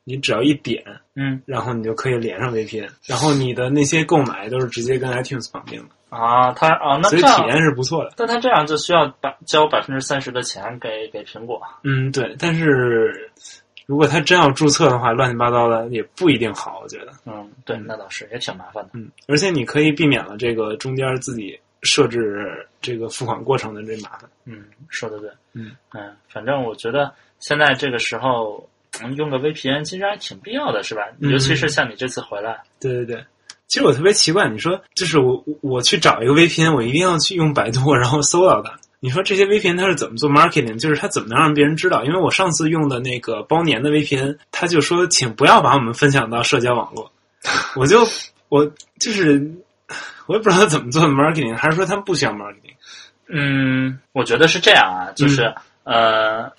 [0.08, 0.82] 你只要一点，
[1.16, 8.14] 嗯然后你就可以连上 VPN，然后你的那些购买都是直接跟 iTunes 绑定的，啊，它啊，那所以体，验是不错的。
[8.16, 11.60] 但它这样就需要把交百分之三十的钱给给苹果。
[11.84, 13.30] 嗯，对，但是
[13.84, 17.12] 如果他真要注册的话，乱七八糟的也不一定好，我觉得。
[17.26, 18.90] 嗯，对，那倒是也挺麻烦的。
[18.94, 24.30] 嗯，而且你可以避免了这个中间自己设置这个付款过程的这麻烦。
[24.46, 25.30] 嗯，说的对。
[25.52, 28.67] 嗯嗯，反正我觉得现在这个时候。
[29.02, 31.02] 嗯用个 VPN 其实还挺必要的，是吧？
[31.20, 33.24] 嗯尤其是像你这次回来，对对对，
[33.66, 38.72] 其实我特别奇怪，你说就是我我去找一个 VPN，我一定要去用百度，然后搜到它。
[39.00, 40.76] 你说这些 VPN 它是怎么做 marketing？
[40.78, 42.04] 就是它怎么能让别人知道？
[42.04, 47.12] 因为我上次用的那个包年的 VPN，他就说请不要把我们分享到社交网络，
[47.76, 48.04] 我就
[48.48, 49.40] 我就是
[50.26, 52.74] 我也不知道他怎么做的 marketing，还是说他们不需要 marketing？
[53.28, 56.50] 嗯，我觉得是这样啊，就是、呃，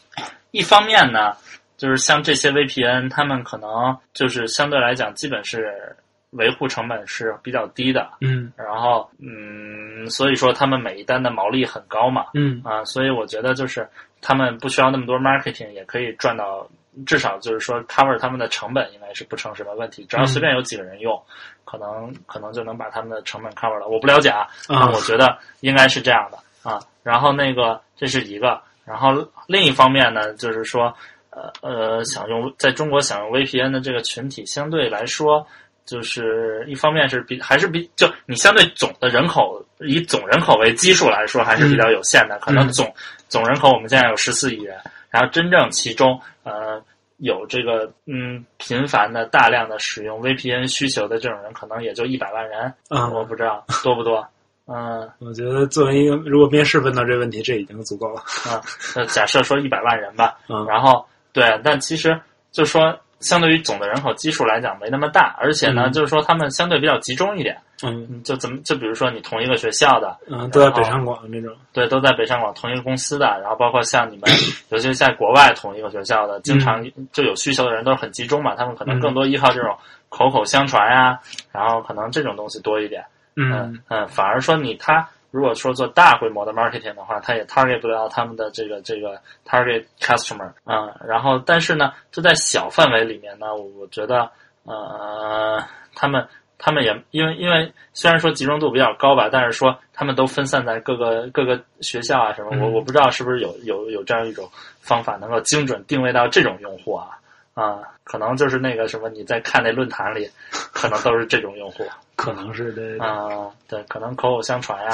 [0.52, 1.34] 一方面呢，
[1.80, 5.96] 就是像这些 VPN，他们可能就是相对来讲，基本是
[6.32, 8.52] 维护成本是比较低的，嗯。
[8.58, 12.62] 然后嗯，所以说他们每一单的毛利很高嘛，嗯。
[12.66, 13.88] 啊，所以我觉得就是
[14.22, 16.70] 他们不需要那么多 marketing，也可以赚到，
[17.06, 21.18] 至少就是说 cover 他们的成本应该是不成什么问题，只要随便有几个人用，
[21.64, 23.88] 可能可能就能把他们的成本 cover 了。
[23.88, 26.38] 我不了解啊，啊但我觉得应该是这样的
[26.70, 26.78] 啊。
[27.04, 30.94] 然后那个这是一个，然后另一方面呢，就是说
[31.32, 35.46] 呃呃想用在中国想用 VPN 的这个群体相对来说。
[35.86, 42.94] 就是一方面是比还是比就你相对总的人口以总人口为基数来说还是比较有限的，可能总
[43.28, 44.78] 总人口我们现在有十四亿人，
[45.10, 46.80] 然后真正其中呃
[47.18, 54.24] 有这个嗯频繁的大量的使用 VPN 需求的这种人，可能也就一百万人，嗯我不知道多不多，
[54.68, 58.22] 嗯我觉得作为一个如果面试问到这个问题，这已经足够了。
[58.48, 58.62] 啊，
[58.96, 62.20] 那假设说一百万人吧，嗯然后对，但其实
[62.52, 67.58] 就是说相对于总的人口基数来讲没那么大，而且呢，嗯就是说他们相对比较集中一点。
[67.82, 71.56] 嗯嗯，就怎么就比如说你同一个学校的，嗯，都在北上广那种。
[71.72, 74.24] 对，都在北上广同一个公司的，然后包括像你们，
[74.68, 79.74] 尤其是在国外同一个学校的，经常就有需求的人都是很集中嘛，他们可能更多依靠这种
[80.10, 81.18] 口口相传呀、
[81.54, 83.02] 然后可能这种东西多一点。
[83.38, 94.30] 嗯嗯，反而说你他如果说做大规模的 marketing 的话，它也 target 不了他们的这个这个 target customer 嗯，然后但是呢，就在小范围里面呢，我我觉得
[94.64, 95.64] 呃，
[95.96, 104.50] 他们他们也因为因为虽然说集中度比较高吧，但是说他们都分散在各个各个学校啊什么，我嗯我不知道是不是有有有这样一种
[104.82, 107.16] 方法能够精准定位到这种用户啊。
[107.56, 110.30] 啊、可能就是那个什么，你在看那论坛里，
[110.72, 111.84] 可能都是这种用户。
[112.20, 112.98] 可能是对。
[112.98, 114.90] 对啊、对，可能口口相传呀、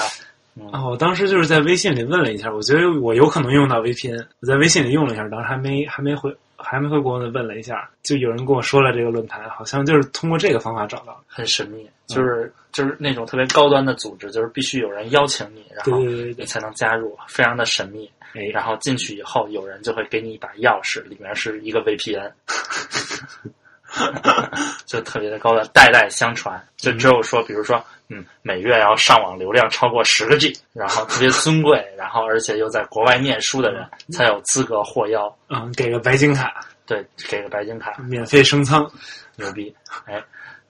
[0.55, 11.21] 嗯啊，我当时就是在微信里问了一下，我觉得我有可能用到 VPN，我在微信里用了一下，当时还没还没回还没回国呢，问了一下，就有人跟我说了这个论坛，好像就是通过这个方法找到。
[11.27, 18.09] 很神秘，就是、就是那种特别高端的组织，就是必须有人邀请你，然后你才能加入，非常的神秘。
[18.33, 22.29] 哎，然后进去以后，有人就会给你一把钥匙，里面是一个 VPN，
[24.85, 26.61] 就特别的高端，代代相传。
[26.77, 35.35] 就只有说，比如说，嗯，每月要上网流量超过十个 G，然后特别尊贵，然后而且又在国外念书的人才有资格获邀。
[35.49, 38.89] 嗯，给个白金卡，对，给个白金卡，免费升舱。
[39.37, 39.75] 牛逼！
[40.05, 40.23] 哎，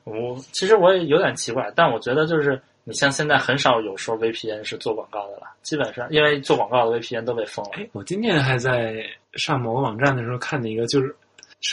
[0.05, 7.71] 我其实我也有点奇怪，但我觉得就是你像现在很少有说 VPN 是做广告的了，基本上因为做广告的 VPN 都被封了。
[7.73, 8.95] 哎，我今天还在
[9.33, 11.15] 上某个网站的时候看的一个，就是是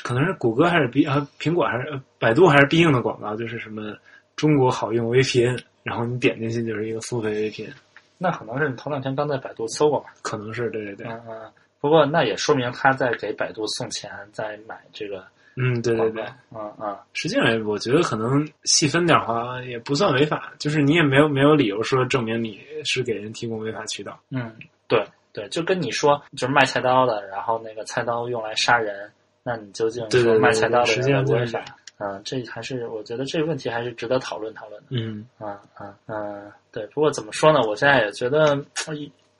[0.03, 3.95] 可能是谷歌还是 B 啊苹果还是、呃百度还是必应的广告，就是什么
[4.37, 7.73] 中国好用 VPN，然后你点进去就是一个付费 VPN，
[8.17, 10.11] 那可能是你头两天刚在百度搜过吧？
[10.23, 11.51] 可能是对对对，嗯嗯。
[11.81, 15.25] 不过那也说明他在给百度送钱，在买这个
[15.57, 16.25] 嗯对对对。。
[16.55, 24.17] 嗯嗯，实际上，我觉得可能细分点儿话也不算违法，就是你也没有没有理由说证明你是给人提供违法渠道。
[24.31, 24.55] 嗯，
[24.87, 29.11] 对对，就跟你说，就是卖菜刀的，然后那个菜刀用来杀人，
[29.43, 31.65] 那你究竟说卖菜刀的实际上就是人违法？
[31.99, 34.87] 嗯，这还是我觉得这个问题还是值得讨论讨论的。
[34.91, 36.85] 嗯啊啊嗯，对。
[36.89, 37.61] 不过怎么说呢？
[37.69, 38.61] 我现在也觉得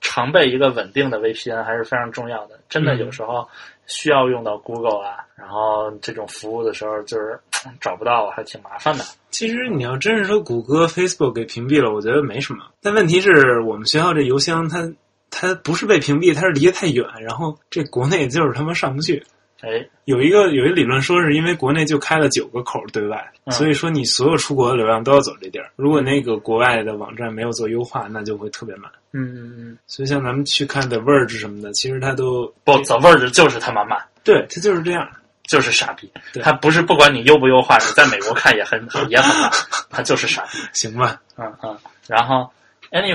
[0.01, 2.59] 常备一个稳定的 VPN 还是非常重要的。
[2.69, 3.49] 真的嗯有时候
[3.87, 9.05] 需要用到 Google 啊，然后这种服务的时候，就是嗯 找不到，还挺麻烦的。
[9.31, 12.65] 其实你要真是说谷歌、Facebook 给屏蔽了，我觉得没什么。
[12.81, 14.93] 但问题是我们学校这邮箱它
[15.31, 19.25] 它不是被屏蔽，它是离得太远，然后这国内就是他妈上不去。
[19.63, 25.71] 哎，有一个有一理论说是因为国内就开了九个口儿对外，嗯所以说你所有出国的流量都要走这地儿。
[25.77, 28.91] 如果那个国外的网站没有做优化，那就会特别慢。
[29.13, 33.99] 嗯嗯嗯，所以像咱们去看 The Verge 什么的，其实它都不，The Verge 就是他妈慢。
[34.25, 35.09] 对，它就是这样。
[35.49, 39.51] 就是傻逼，对他不是不管你优不优化，你在美国看也很也很慢，
[39.91, 40.59] 他就是傻逼。
[40.73, 42.49] 行吧，嗯嗯，然后
[42.93, 43.13] any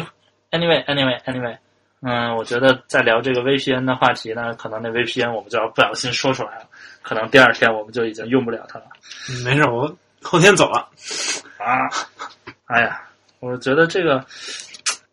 [0.51, 1.57] anyway anyway anyway，
[2.01, 6.65] 嗯，我觉得在聊这个 VPN 的话题呢，可能那 VPN 我们就要不小心说出来了，
[7.01, 8.85] 可能第二天我们就已经用不了它了
[9.29, 10.87] 嗯没事，我后天走了。
[11.57, 11.89] 啊。
[12.65, 13.01] 哎呀，
[13.39, 14.23] 我觉得这个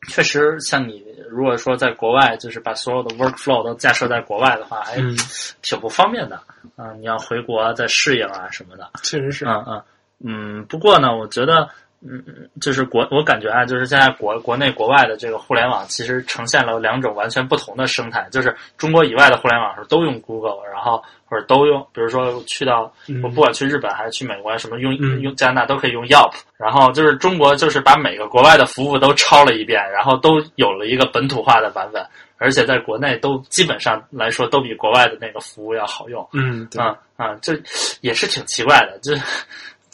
[0.09, 5.17] 确实像你如果说在国外，就是把所有的 workflow 都架设在国外的话，还嗯，
[5.63, 6.39] 挺不方便的。
[6.77, 8.91] 嗯，你要回国再适应啊什么的。
[9.03, 9.47] 确实是。
[9.47, 9.83] 嗯嗯
[10.27, 11.69] 嗯，不过呢，我觉得，
[12.05, 18.27] 嗯，嗯就是国，我感觉啊，就是现在国国内国外的这个互联网，其实呈现了两种完全不同的生态。
[18.31, 26.33] 就是中国以外的互联网是都用 Google，然后或者都用，比如说去到嗯我不管去日本还是去美国，什么用嗯用加拿大都可以用 Yelp。
[26.57, 32.07] 然后就是中国就是把每个国外的服务都抄了一遍，然后都有了一个本土化的版本，
[32.39, 36.27] 而且在国内都基本上来说都比国外的那个服务要好用。
[36.33, 37.61] 嗯，对，啊啊，这
[38.01, 39.15] 也是挺奇怪的，这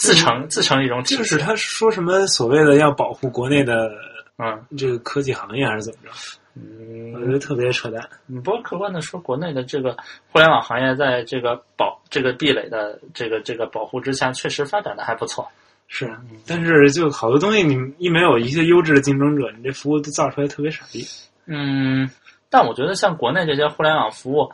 [0.01, 1.17] 自成自成一种体系。
[1.19, 3.91] 就是他说什么所谓的要保护国内的
[4.39, 6.11] 嗯这个科技行业还是怎么着？
[6.57, 8.09] 嗯我觉嗯，得特别扯淡。
[8.27, 9.97] 你不过客观的说，国内的这个
[10.33, 15.47] 互联网行业在这个保这个壁垒的这个这个保护之下，确实发展的还不错。
[15.87, 16.11] 是，
[16.47, 21.05] 但是就好多东西，你一没有一些优质的竞争者，你这服务都造出来特别傻逼。
[21.47, 22.09] 嗯，
[22.49, 24.51] 但我觉得像国内这些互联网服务，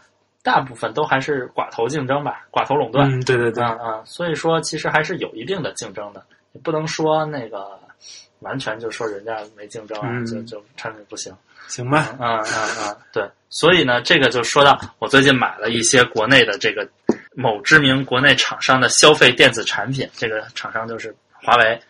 [0.46, 3.10] 大部分都还是寡头竞争吧，寡头垄断。
[3.10, 7.76] 嗯，对对对，嗯嗯，所以说其实还是有一定的竞争的，也不能说那个
[8.38, 11.34] 完全就说人家没竞争啊，嗯就就产品不行。
[11.66, 16.88] 行吧，嗯嗯嗯，对，所以呢，这个就说到我最近买了一些国内的这个
[17.34, 21.80] 某知名国内厂商的消费电子产品，这个厂商就是华为。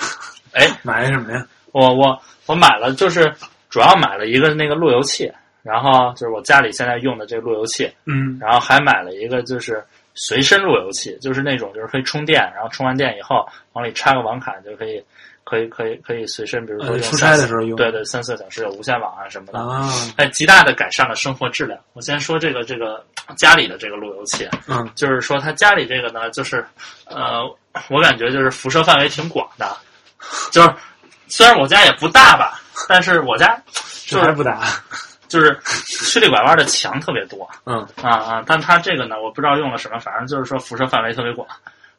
[0.52, 1.46] 哎，买的什么呀？
[1.72, 3.30] 我我我买了，就是
[3.68, 5.30] 主要买了一个那个路由器，
[5.68, 8.38] 然后就是我家里现在用的这个路由器，嗯。
[8.40, 15.02] 然后还买了一个就是随身路由器，就是那种就是可以充电，然后充完电以后往里插个网卡就可以，
[15.44, 17.76] 可以可以可以随身，比如说呃出差的时候用。
[17.76, 21.78] 对对，三四个小时有无线网啊什么的，啊，哎，极大的改善了生活质量。
[21.92, 23.04] 我先说这个这个
[23.36, 24.88] 家里的这个路由器，嗯。
[24.94, 26.64] 就是说他家里这个呢，就是
[27.06, 27.44] 呃，
[27.88, 29.76] 我感觉就是辐射范围挺广的，
[30.50, 30.74] 就是
[31.28, 33.56] 虽然我家也不大吧，但是我家
[34.06, 34.62] 就是还不打，
[35.28, 37.48] 就是曲里拐弯的墙特别多。
[37.64, 37.86] 嗯。
[38.02, 41.46] 啊啊，但它这个呢，我不知道用了什么，反正就是说辐射范围特别广，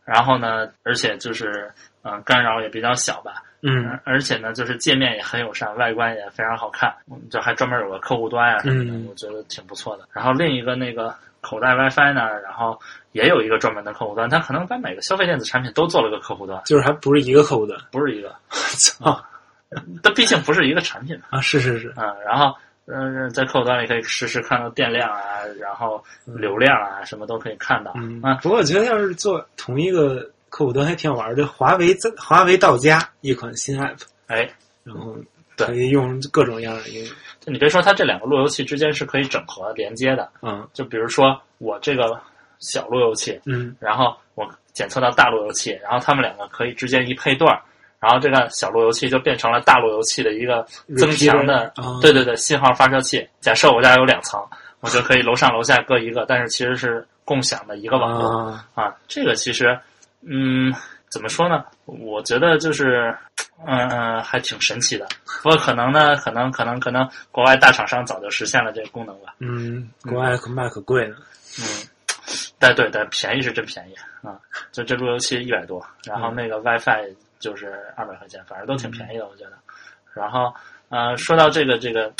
[0.05, 1.71] 然后呢，而且就是
[2.03, 3.99] 嗯、呃干扰也比较小吧，嗯。
[4.03, 9.05] 而且呢，就是界面也很友善，外观也非常好看，我们就还专门有个客户端啊什么的，嗯。
[9.09, 10.07] 我觉得挺不错的。
[10.13, 12.79] 然后另一个那个口袋 WiFi 呢，然后
[13.11, 19.23] 也有一个专门的客户端，它可能把每个消费电子产品都做了个客户端，就是还不是一个客户端，不是一个， 操。
[20.01, 22.55] 它毕竟不是一个产品嘛，啊，是是是，嗯，然后。
[22.91, 25.21] 嗯，在客户端里可以实时看到电量啊，
[25.59, 27.93] 然后流量啊，什么都可以看到。
[27.95, 34.49] 嗯啊，不过我觉得要是做同一个客户端还挺好玩的，华为在华为到家一款新 app，哎，
[34.83, 35.15] 然后
[35.55, 37.13] 对可以用各种样的应用，
[37.45, 40.29] 你别说，它这两个路由器之间是可以整合连接的。
[40.41, 42.19] 嗯就比如说我这个
[42.59, 47.61] 小路由器，嗯然后我检测到大路由器，然后它们两个可以之间一配对儿，
[47.99, 50.65] 然后这个小路由器就变成了大路由器的一个
[50.97, 53.27] 增强的对对对，信号发射器。
[53.41, 54.41] 假设我家有两层，
[54.79, 58.95] 我就可以楼上楼下各一个，但是其实是共享的一个网络啊，啊。
[59.07, 59.77] 这个其实，
[60.21, 60.73] 嗯，
[61.09, 61.65] 怎么说呢？
[61.85, 63.13] 我觉得就是，
[63.65, 65.05] 嗯、嗯，还挺神奇的。
[65.43, 69.35] 不过可能呢，可能可能可能国外大厂商早就实现了这个功能吧。
[69.39, 71.15] 嗯，国外可卖可贵呢，
[71.59, 71.65] 嗯，
[72.57, 73.93] 但对但便宜是真便宜
[74.25, 74.39] 啊！
[74.71, 79.53] 就这路由器一百多，然后那个 WiFi 就是二百块钱，反正都挺便宜的，我觉得。
[80.13, 80.53] 然后
[80.89, 82.11] 呃，说到这个这个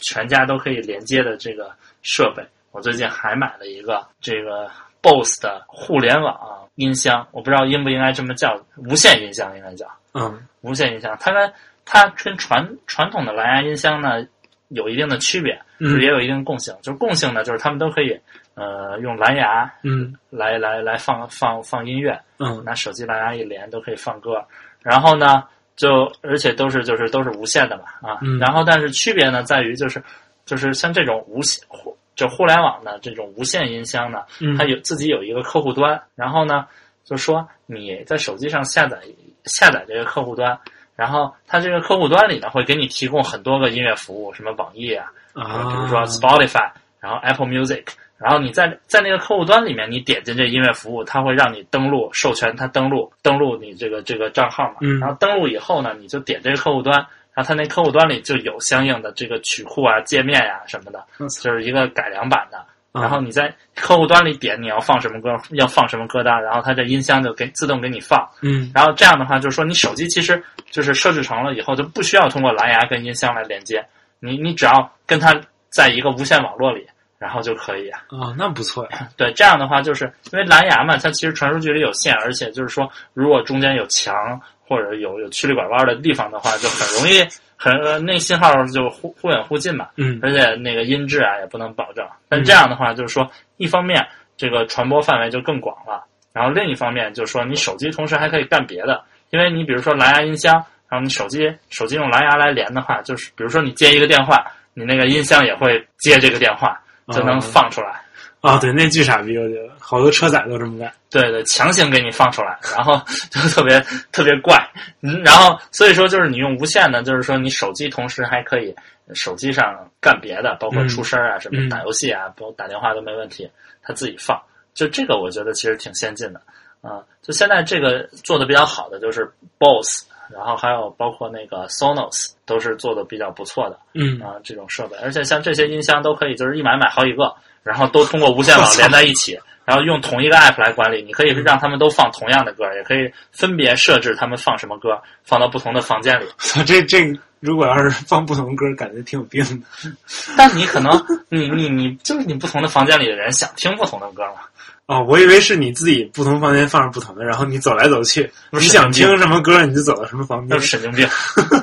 [0.00, 1.70] 全家都可以连接的这个
[2.02, 4.70] 设备，我最近还买了一个这个
[5.02, 11.16] BOSS 的互联网音箱，我不知道应不应该这么叫，无线音箱应该叫嗯无线音箱。
[11.20, 11.52] 它跟
[11.84, 14.26] 它跟传传统的蓝牙音箱呢
[14.68, 16.74] 有一定的区别，就是嗯也有一定共性。
[16.82, 18.18] 就是共性呢，就是它们都可以
[18.54, 24.44] 呃用蓝牙嗯来来来放放放音乐，嗯拿手机蓝牙一连都可以放歌。
[24.82, 25.44] 然后呢，
[25.76, 28.18] 就而且都是就是都是无线的嘛啊。
[28.22, 30.02] 嗯然后但是区别呢在于就是
[30.44, 36.66] 就是像这种无线互就互联网的这种无线音箱呢，嗯，它有自己有一个客户端，然后呢，
[37.04, 39.00] 就说你在手机上下载
[39.46, 40.56] 下载这个客户端，
[40.94, 47.84] 然后它这个客户端里呢会给你提供很多个音乐服务，什么网易啊，啊，比如说 Spotify，然后 Apple Music，
[48.24, 54.98] 然后你在在那个客户端里面，你点进这音乐服务，它会让你登录，授权它登录，登录你这个这个账号嘛，嗯。
[54.98, 56.96] 然后登录以后呢，你就点这个客户端，
[57.34, 62.56] 然后它那客户端里就有相应的这个曲库啊、界面呀、什么的，就是一个改良版的。
[62.92, 68.24] 啊然后你在客户端里点你要放什么歌，要放什么歌单，然后它这音箱就给自动给你放。
[68.40, 68.70] 嗯。
[68.72, 73.84] 然后这样的话，就是说你手机其实就是设置成了以后，就不需要通过蓝牙跟音箱来连接，
[74.20, 75.34] 你你只要跟它
[75.70, 76.86] 在一个无线网络里，
[77.18, 77.88] 然后就可以。
[77.90, 78.00] 啊，
[78.36, 87.22] 那不错呀， 对，这样的话，就是因为蓝牙嘛，它其实传输距离有限，而且就是说，如果中间有墙或者有有曲里拐弯的地方的话，就很容易
[87.56, 89.88] 很呃那信号就忽忽远忽近嘛。
[89.96, 92.06] 嗯而且那个音质啊也不能保证。
[92.28, 94.04] 但这样的话，就是说，一方面
[94.36, 100.54] 这个传播范围就更广了，然后另一方面就是说，你手机同时还可以干别的，因为你比如说蓝牙音箱，
[100.88, 108.00] 然后你手机手机用蓝牙来连的话，就是比如说你接一个电话，你那个音箱也会接这个电话，就能放出来。
[108.40, 113.00] 啊，对，那巨傻逼，我觉得好多车载都这么干，对对，强行给你放出来，然后
[113.32, 113.80] 就特别
[114.12, 114.54] 特别怪，
[115.00, 118.74] 嗯，然后所以说就是你用无线呢，就是说你手机同时还可以
[119.14, 123.50] 手机上干别的，包括出声啊，什么嗯打游戏啊，包括打电话都没问题，
[123.82, 124.38] 它自己放，
[124.74, 126.42] 就这个我觉得其实挺先进的
[126.82, 141.02] 啊、就现在这个做的比较好的就是 BOSS，然后还有包括那个 Sonos 都是做的比较不错的，嗯啊、这种设备，而且像这些音箱都可以就是一买买好几个，然后都通过无线网连在一起，然后用同一个 app 来管理。
[141.02, 146.26] 你可以让他们都放同样的歌，也可以分别设置他们放什么歌，放到不同的房间里。
[146.66, 149.90] 这这如果要是放不同歌，感觉挺有病的。
[150.36, 150.92] 但你可能
[151.28, 154.40] 你你你就是你不同的房间里的人想听不同的歌嘛？
[154.86, 160.66] 哦，我以为是你自己不同房间放着不同的，然后你走来走去，你想听什么歌你就走到什么房间那是。
[160.66, 161.08] 神经病。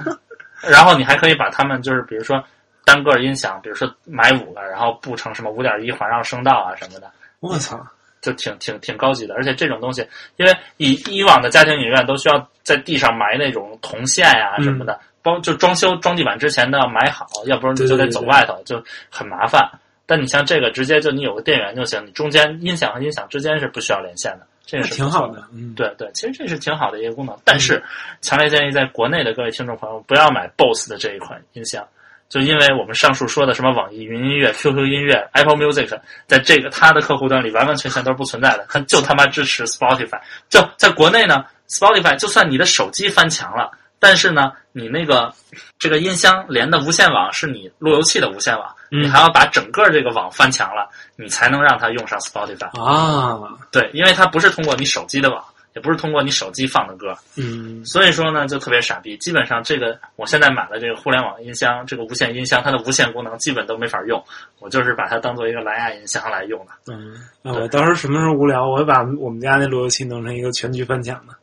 [0.67, 2.43] 然后你还可以把他们就是比如说
[2.83, 7.11] 单个音响，比如说买五个，然后布成什么五点一环绕声道啊什么的。
[7.41, 7.85] 我操！
[8.21, 19.67] 就挺挺挺高级的，而且这种东西，因为以以往的家庭影院都需要在地上埋那种铜线呀、嗯什么的，包就装修装地板之前都要埋好，要不然你就得对对对对走外头，就很麻烦。
[20.05, 25.43] 但你像这个，直接就你有个电源就行，你中间音响和音响之间是不需要连线的，这个是挺好的。
[25.51, 27.81] 嗯，对对，其实这是挺好的一个功能，但是
[28.21, 31.87] 强烈建议在国内的各位听众朋友不要买 BOSS 的这一款音箱，
[32.31, 40.17] 就因为我们上述说的什么网易云音乐、QQ 音乐、Apple Music，在这个它的客户端里完完全全都是不存在的，它 就他妈支持 Spotify。
[40.49, 43.69] 就在国内呢，Spotify 就算你的手机翻墙了，
[43.99, 45.33] 但是呢，你那个
[45.77, 52.81] 这个音箱连的无线网是你路由器的无线网，嗯你还要把整个这个网翻墙了，你才能让它用上 Spotify。
[52.81, 53.37] 啊，
[53.71, 59.15] 对，因为它不是通过你手机的网，也不是通过你手机放的歌，嗯所以说呢就特别傻逼。
[59.17, 64.21] 基本上这个我现在买了这个互联网音箱，这个无线音箱，它的无线功能基本都没法用，
[64.59, 66.71] 我就是把它当做一个蓝牙音箱来用的。
[66.91, 71.33] 嗯，啊，我到时候什么时候无聊，我会把我们家那路由器弄成一个全局翻墙的。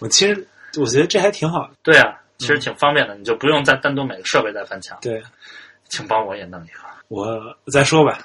[0.00, 0.46] 我其实
[0.78, 1.70] 我觉得这还挺好的。
[1.82, 4.98] 对啊，其实挺方便的，你就不用再单独每个设备再翻墙。
[5.00, 5.22] 对，
[5.88, 8.18] 请帮我也弄一个我再说吧。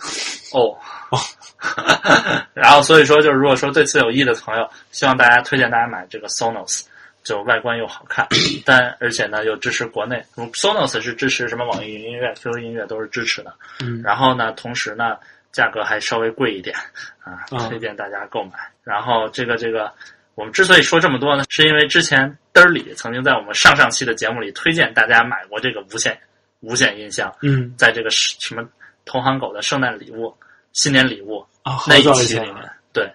[0.53, 0.75] 哦
[1.11, 1.19] 哦。
[2.53, 6.83] 然后所以说，就是如果说对此有益的朋友，希望大家推荐大家买这个 Sonos。
[7.23, 8.25] 就外观又好看，
[8.63, 13.53] 但而且呢又支持国内嗯，Sonos 是支持什么网易云音乐、QQ 音乐都是支持的。
[13.83, 15.17] 嗯然后呢，同时呢，
[15.51, 16.73] 价格还稍微贵一点
[17.19, 18.51] 啊，啊推荐大家购买。
[18.81, 19.91] 然后这个这个，
[20.35, 26.17] 我们之所以说这么多呢，是因为之前嘚儿里曾经在我们上上期的节目里推荐大家买过这个无线
[26.61, 28.65] 无线音箱，嗯在这个什么
[29.03, 30.33] 同行狗的圣诞礼物、
[30.78, 33.11] 新年礼物啊，那一期里面，对，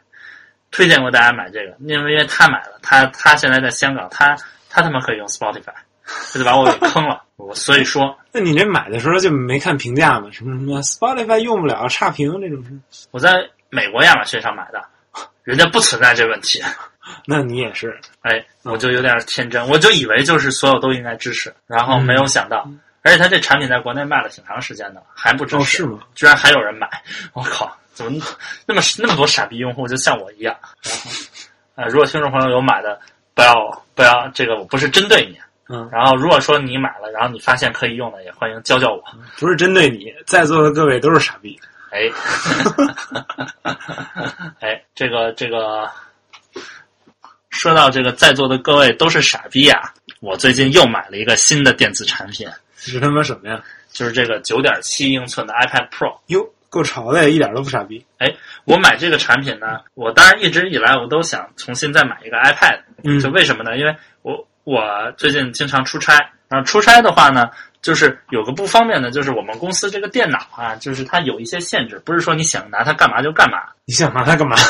[0.73, 4.37] 推荐过大家买这个，因为因为他买了，他他现在在香港，他
[4.69, 5.73] 他他妈可以用 Spotify，
[6.05, 7.23] 他就把我给坑了。
[7.39, 10.29] 我所以说，那你这买的时候就没看评价吗？
[10.33, 13.07] 什么什么 Spotify 用不了，差评这种事？
[13.13, 14.85] 我在美国亚马逊上买的，
[15.45, 16.61] 人家不存在这问题。
[17.27, 22.69] 那你也是哎，我就有点天真，我就以为就是所有都应该支持，然后没有想到，
[23.03, 25.99] 而且他这产品在国内卖了挺长时间的，还不支持，哦是吗？
[26.15, 26.89] 居然还有人买，
[27.33, 28.21] 我靠，怎么
[28.67, 30.57] 那么那么多傻逼用户，就像我一样。
[30.83, 31.11] 然后，
[31.77, 33.01] 呃，如果听众朋友有买的，
[33.35, 35.39] 不要不要，这个我不是针对你。
[35.69, 39.03] 嗯，然后，如果说你买了，然后你发现可以用的，也欢迎教教我。
[39.39, 41.59] 不是针对你，在座的各位都是傻逼。
[41.91, 42.11] 哎，
[44.61, 45.91] 哎，这个这个，
[47.51, 52.49] 说到这个，在座的各位都是傻逼呀、我最近又买了一个新的电子产品，
[52.91, 53.62] 是他妈什么呀？
[53.93, 56.18] 就是这个九点七英寸的 iPad Pro。
[56.26, 58.05] 哟，够潮的，一点都不傻逼。
[58.18, 63.76] 哎，我买这个产品呢，我当然一直以来我都想重新再买一个 iPad，嗯就为什么呢？
[63.76, 64.83] 因为我我
[65.16, 66.16] 最近经常出差，
[66.49, 67.51] 然后出差的话呢，
[67.83, 73.59] 就是有个不方便的，就是我们公司这个电脑啊，就是它有一些限制，不是说你想拿它干嘛就干嘛。
[73.85, 74.57] 你想拿它干嘛？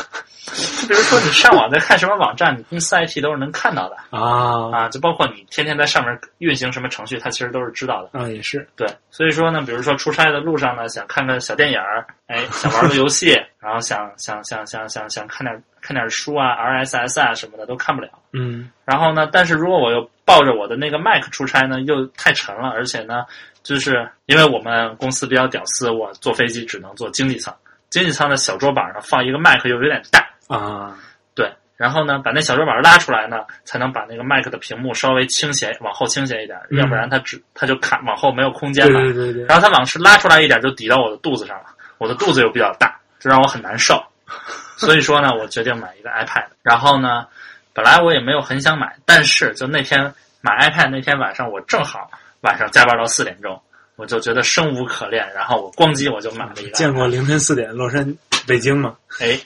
[0.83, 8.19] 就比如说你上网在看什么网站，你公司 IT 都是能看到的啊啊，就包括你天天在上面运行什么程序，它其实都是知道的。
[8.19, 8.69] 啊，也是。
[8.75, 13.31] 对，所以说呢，比如说出差的路上呢，想看个小电影儿，哎，想玩个游戏，
[13.61, 18.09] 然后想想想想想想看点看点书啊，RSS 啊什么的都看不了。
[18.33, 23.25] 嗯然后呢，但是如果我又抱着我的那个 Mac 出差呢，又太沉了，而且呢，
[23.63, 27.55] 就是因为我们公司比较屌丝，我坐飞机只能坐经济舱，
[27.91, 30.97] 经济舱的小桌板上放一个 Mac 又有点大，啊，
[31.35, 39.01] 对，然后呢，把那小桌板拉出来呢，才能把那个麦克的屏幕稍微倾斜，往后倾斜一点，嗯要不然它只它就卡往后没有空间了。
[39.01, 39.45] 对对对。
[39.47, 41.67] 然后它往是拉出来一点，就抵到我的肚子上了，
[41.99, 44.03] 我的肚子又比较大，这让我很难受。
[44.77, 46.47] 所以说呢，我决定买一个 iPad。
[46.63, 47.27] 然后呢，
[47.73, 53.61] 本来我也没有很想买，但是就那天买 iPad 那天晚上，我正好晚上加班到四点钟，
[53.97, 56.73] 我就觉得生无可恋，然后我咣叽我就买了一个。
[56.73, 58.17] 见过凌晨四点洛杉
[58.47, 58.97] 北京吗？
[59.21, 59.39] 哎，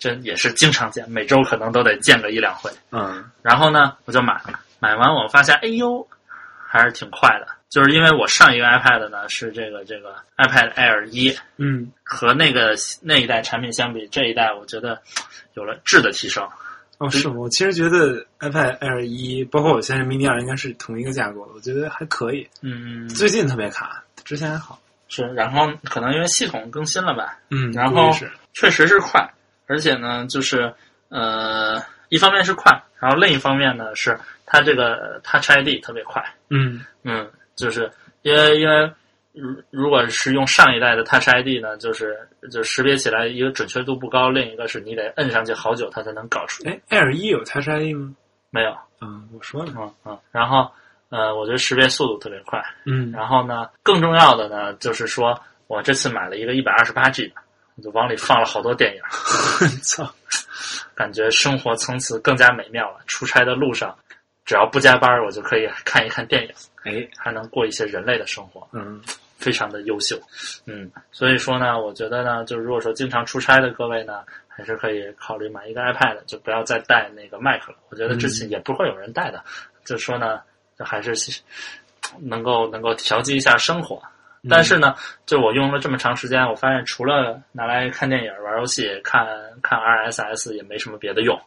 [0.00, 2.68] 这也是经常见，每周可能都得见个一两回。
[2.90, 4.58] 嗯然后呢，我就买了。
[4.80, 6.08] 买完我发现，哎呦，
[6.66, 7.46] 还是挺快的。
[7.68, 15.00] 就是因为我上一个 iPad 呢是这个这个 iPad Air 一，嗯，和那个那一代产品相比，这一代我觉得
[15.54, 16.42] 有了质的提升。
[16.98, 17.34] 哦，是吗？
[17.38, 22.48] 我其实觉得 iPad Air 一，包括我现在 mini 二应该是同一个架构的，我觉得还可以。
[22.62, 24.80] 嗯，最近特别卡，之前还好。
[25.08, 29.28] 是，然后可能因为系统更新了吧，嗯，然后是确实是快，
[29.70, 30.74] 而且呢，就是
[31.10, 37.88] 呃，一方面是快，然后另一方面呢是它这个 Touch ID 特别快，嗯嗯，就是
[38.22, 38.92] 因为因为
[39.32, 42.18] 如如果是用上一代的 Touch ID 呢，就是
[42.50, 48.12] 就识别起来一个准确度不高，另一个是你得摁上去好久它才能搞出来，哎，Air 一有 Touch ID 吗？
[48.50, 50.68] 没有，嗯，我说了，嗯嗯，然后
[51.10, 57.34] 呃，我觉得识别速度特别快，嗯然后呢，更重要的呢就是说我这次买了一个一百二十八 G 的，
[57.80, 59.00] 我就往里放了好多电影。
[59.82, 60.14] 操，
[60.94, 62.98] 感觉生活从此更加美妙了。
[63.06, 63.96] 出差的路上，
[64.44, 66.52] 只要不加班，我就可以看一看电影，
[66.84, 69.00] 哎，还能过一些人类的生活，嗯
[69.38, 70.20] 非常的优秀。
[70.66, 77.74] 嗯，所以说呢，我觉得呢，就是如果说经常出差的各位呢，还是可以考虑买一个 iPad，就不要再带那个 Mac 了。
[77.88, 79.42] 我觉得之前也不会有人带的，
[79.86, 80.40] 就说呢，
[80.78, 81.40] 就还是
[82.20, 84.02] 能够能够调剂一下生活。
[84.48, 84.94] 但是呢，
[85.26, 89.26] 就我用了这么长时间，我发现除了拿来看电影、玩游戏、看
[89.62, 91.38] 看 RSS，也没什么别的用。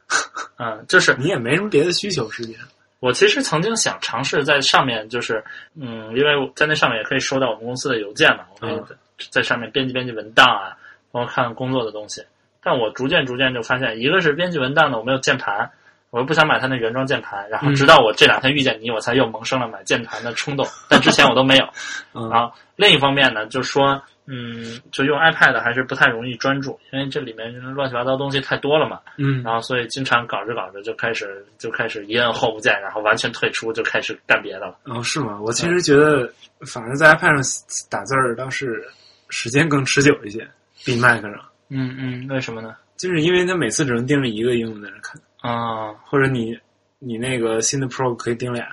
[0.57, 2.67] 嗯，就是你也没什么别的需求，实际上，
[2.99, 5.43] 我其实曾经想尝试在上面，就是
[5.75, 8.97] 嗯，因为我在那上面也可以收到我们公司的邮件嘛，我可以嗯
[9.31, 10.77] 在上面编辑编辑文档啊，
[11.11, 12.23] 包括看工作的东西。
[12.61, 15.71] 但我逐渐逐渐就发现，一个是编辑文档呢，我没有键盘，
[16.14, 21.66] 我又不想买它那原装键盘，然后嗯直到我这两天遇见你，我才又萌生了买键盘的冲动，但之前我都没有。
[22.14, 28.99] 嗯然后另一方面呢，就是说，嗯，就用 iPad 还是不太容易专注，因为这里面乱七八糟东西太多了嘛。
[29.18, 34.78] 嗯然后所以经常搞着搞着就开始就开始一摁 Home 键，然后完全退出，就开始干别的了。
[34.84, 35.39] 哦，是吗？
[35.41, 36.32] 我其实觉得，
[36.68, 38.88] 反正在 iPad 上打字儿倒是
[39.30, 40.47] 时间更持久一些，
[40.86, 41.34] 比 Mac 上，
[41.70, 42.76] 嗯嗯，为什么呢？
[42.97, 46.57] 就是因为它每次只能盯着一个应用在那看，啊或者你
[46.99, 48.65] 你那个新的 Pro 可以顶俩，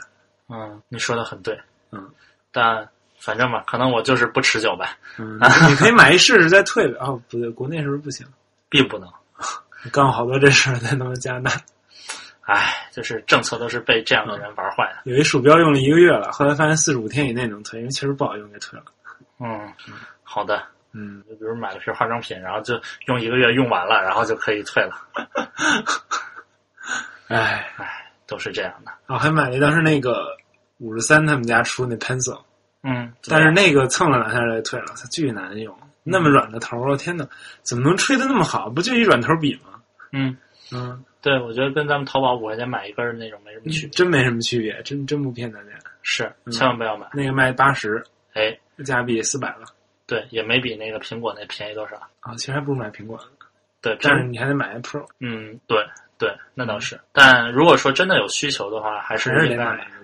[0.48, 1.58] 嗯，你说的很对。
[1.90, 2.08] 嗯，
[2.52, 5.36] 但反正吧，可能我就是不持久吧，嗯，
[5.68, 6.96] 你可以买一试试再退呗。
[7.00, 8.24] 哦，不对，国内是不是不行？
[8.68, 9.10] 并不能。
[9.90, 11.56] 干过好多这事儿在他们加拿大，
[12.42, 15.10] 唉，就是政策都是被这样的人玩坏的。
[15.10, 18.84] 有一鼠标用了一个月了，后来发现四十五天以内能退，因为确实不好用，给退了。
[19.40, 19.72] 嗯，
[20.22, 20.62] 好的。
[20.92, 22.74] 嗯，就比如买了瓶化妆品，然后就
[23.06, 24.92] 用一个月用完了，然后就可以退了。
[27.30, 28.90] 唉，唉，都是这样的。
[29.06, 30.36] 我还买了当时那个
[30.78, 32.42] 五十三他们家出那 Pencil，
[32.82, 37.24] 嗯，但是那个蹭了两下就退了，它巨难用，那么软的头儿，天哪，
[37.62, 38.68] 怎么能吹的那么好？
[38.68, 39.80] 不就一软头笔吗？
[40.12, 40.36] 嗯，
[40.72, 43.90] 嗯，对，我觉得跟咱们淘宝五块钱买一根儿那种没什么区别。
[43.90, 45.70] 真没什么区别，真真不骗大家。
[46.02, 47.06] 是，千万不要买。
[47.12, 48.02] 那个卖八十
[48.34, 49.66] 哎，加币四百了
[50.06, 51.96] 对，也没比那个苹果那便宜多少。
[52.20, 53.46] 啊，其实还不如买苹果呢，
[53.80, 55.78] 对，但是你还得买 Pro，嗯，对
[56.20, 57.00] 对，那倒是。
[57.10, 59.30] 但如果说真的有需求的话，还是。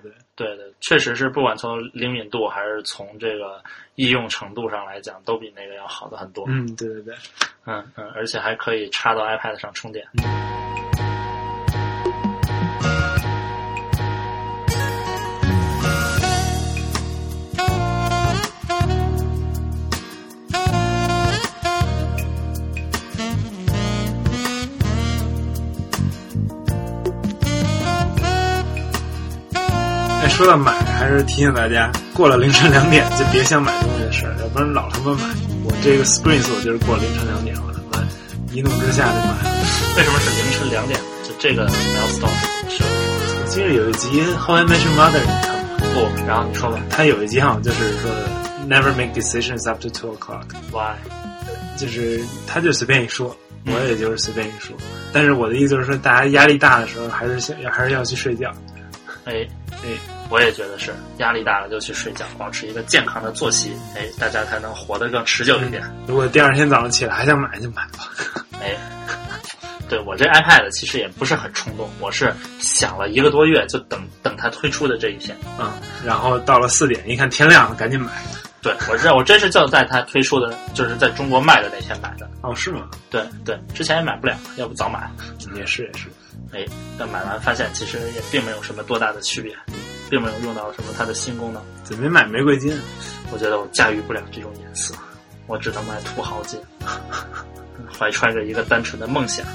[0.01, 0.11] 对。
[0.35, 3.59] 对对，确实是，不管从灵敏度还是从这个
[3.95, 6.45] 易用程度上来讲，都比那个要好的很多。
[6.47, 7.15] 嗯，对对对，
[7.65, 10.05] 嗯嗯，而且还可以插到 iPad 上充电。
[10.23, 10.66] 哎，
[30.37, 35.23] 说到买，还是提醒大家，过了凌晨两点就别想买东西的事儿，要不然老他妈买。
[35.63, 38.07] 我这个 Screens 我就是过了凌晨两点，我他妈
[38.53, 39.65] 一怒之下就买了。
[39.97, 40.99] 为什么是凌晨两点？
[41.23, 42.29] 就这个 milestone
[42.69, 45.65] 是我记得有一集《How I Met Your Mother》，你看吗？
[45.95, 46.27] 不？
[46.27, 48.11] 然后你说吧他有一集好像就是说
[48.69, 50.15] Never make decisions after two
[50.71, 50.97] o'clock，，why？
[51.77, 53.35] 就是他就随便一说，
[53.65, 54.77] 我也就是随便一说。
[55.11, 58.53] 但是我的意思就是说，大家压力大的时候，还是想还是要去睡觉。
[59.25, 59.45] 哎
[59.83, 59.89] 哎，
[60.29, 65.83] 我也觉得是，压力大了就去睡觉，保持一个健康的作息，哎，大家才能活得更持久一点。
[66.07, 68.11] 如果第二天早上起来还想买，就买吧。
[68.59, 68.75] 哎，
[69.87, 75.37] 对我这 iPad 其实也不是很冲动，我是想了一个多月，就等等它推出的这一天。
[75.59, 75.71] 嗯，
[76.03, 78.11] 然后到了四点，一看天亮了，赶紧买。
[78.59, 82.27] 对我这我真是就在它推出的，就是在中国卖的那天买的。
[82.41, 82.89] 哦，是吗？
[83.09, 85.09] 对对，之前也买不了，要不早买。
[85.55, 86.07] 也是也是。
[86.53, 86.65] 哎，
[86.97, 89.55] 但买完发现其实也并没有什么多大的区别，
[90.09, 91.61] 并没有用到什么它的新功能。
[91.83, 92.77] 怎么没买玫瑰金？
[93.31, 94.95] 我觉得我驾驭不了这种颜色，
[95.47, 96.59] 我只能买土豪金，
[97.97, 99.45] 怀揣着一个单纯的梦想。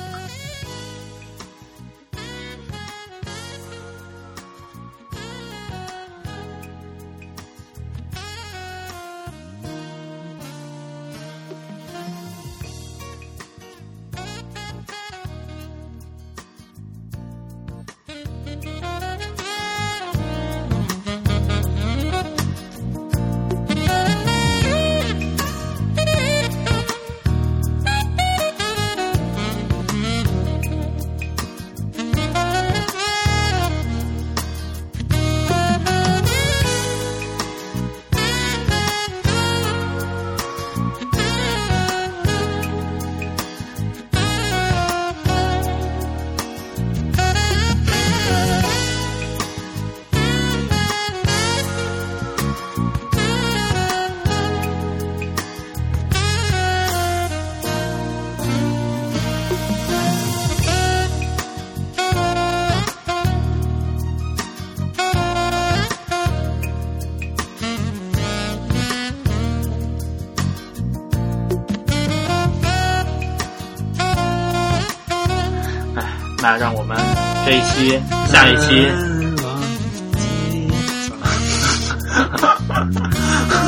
[76.43, 76.99] 那让我们
[77.47, 78.91] 这一期、下一期，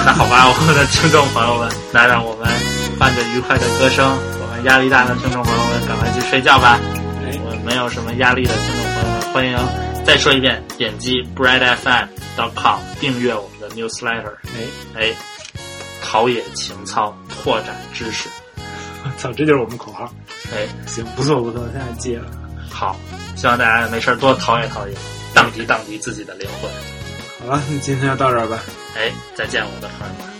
[0.04, 2.48] 那好吧，我们的听众朋友们，那让我们
[2.98, 4.04] 伴着愉快的歌声，
[4.40, 6.80] 我们压力大的听众朋友们赶快去睡觉吧。
[7.24, 9.56] 哎我们没有什么压力的听众朋友们，欢迎
[10.04, 14.34] 再说一遍，点击 breadfm.com 订阅我们的 newsletter。
[14.46, 14.66] 哎，
[14.98, 15.14] 哎，
[16.02, 18.28] 陶冶情操，拓展知识。
[19.04, 20.12] 我 操，这就是我们口号。
[20.52, 22.26] 哎，行，不错不错，现在接了。
[22.74, 22.98] 好，
[23.36, 24.94] 希望大家没事儿多陶冶陶冶，
[25.32, 26.68] 荡涤荡涤自己的灵魂。
[27.38, 28.58] 好了，那今天就到这儿吧。
[28.96, 30.33] 哎，再见，我的朋友们。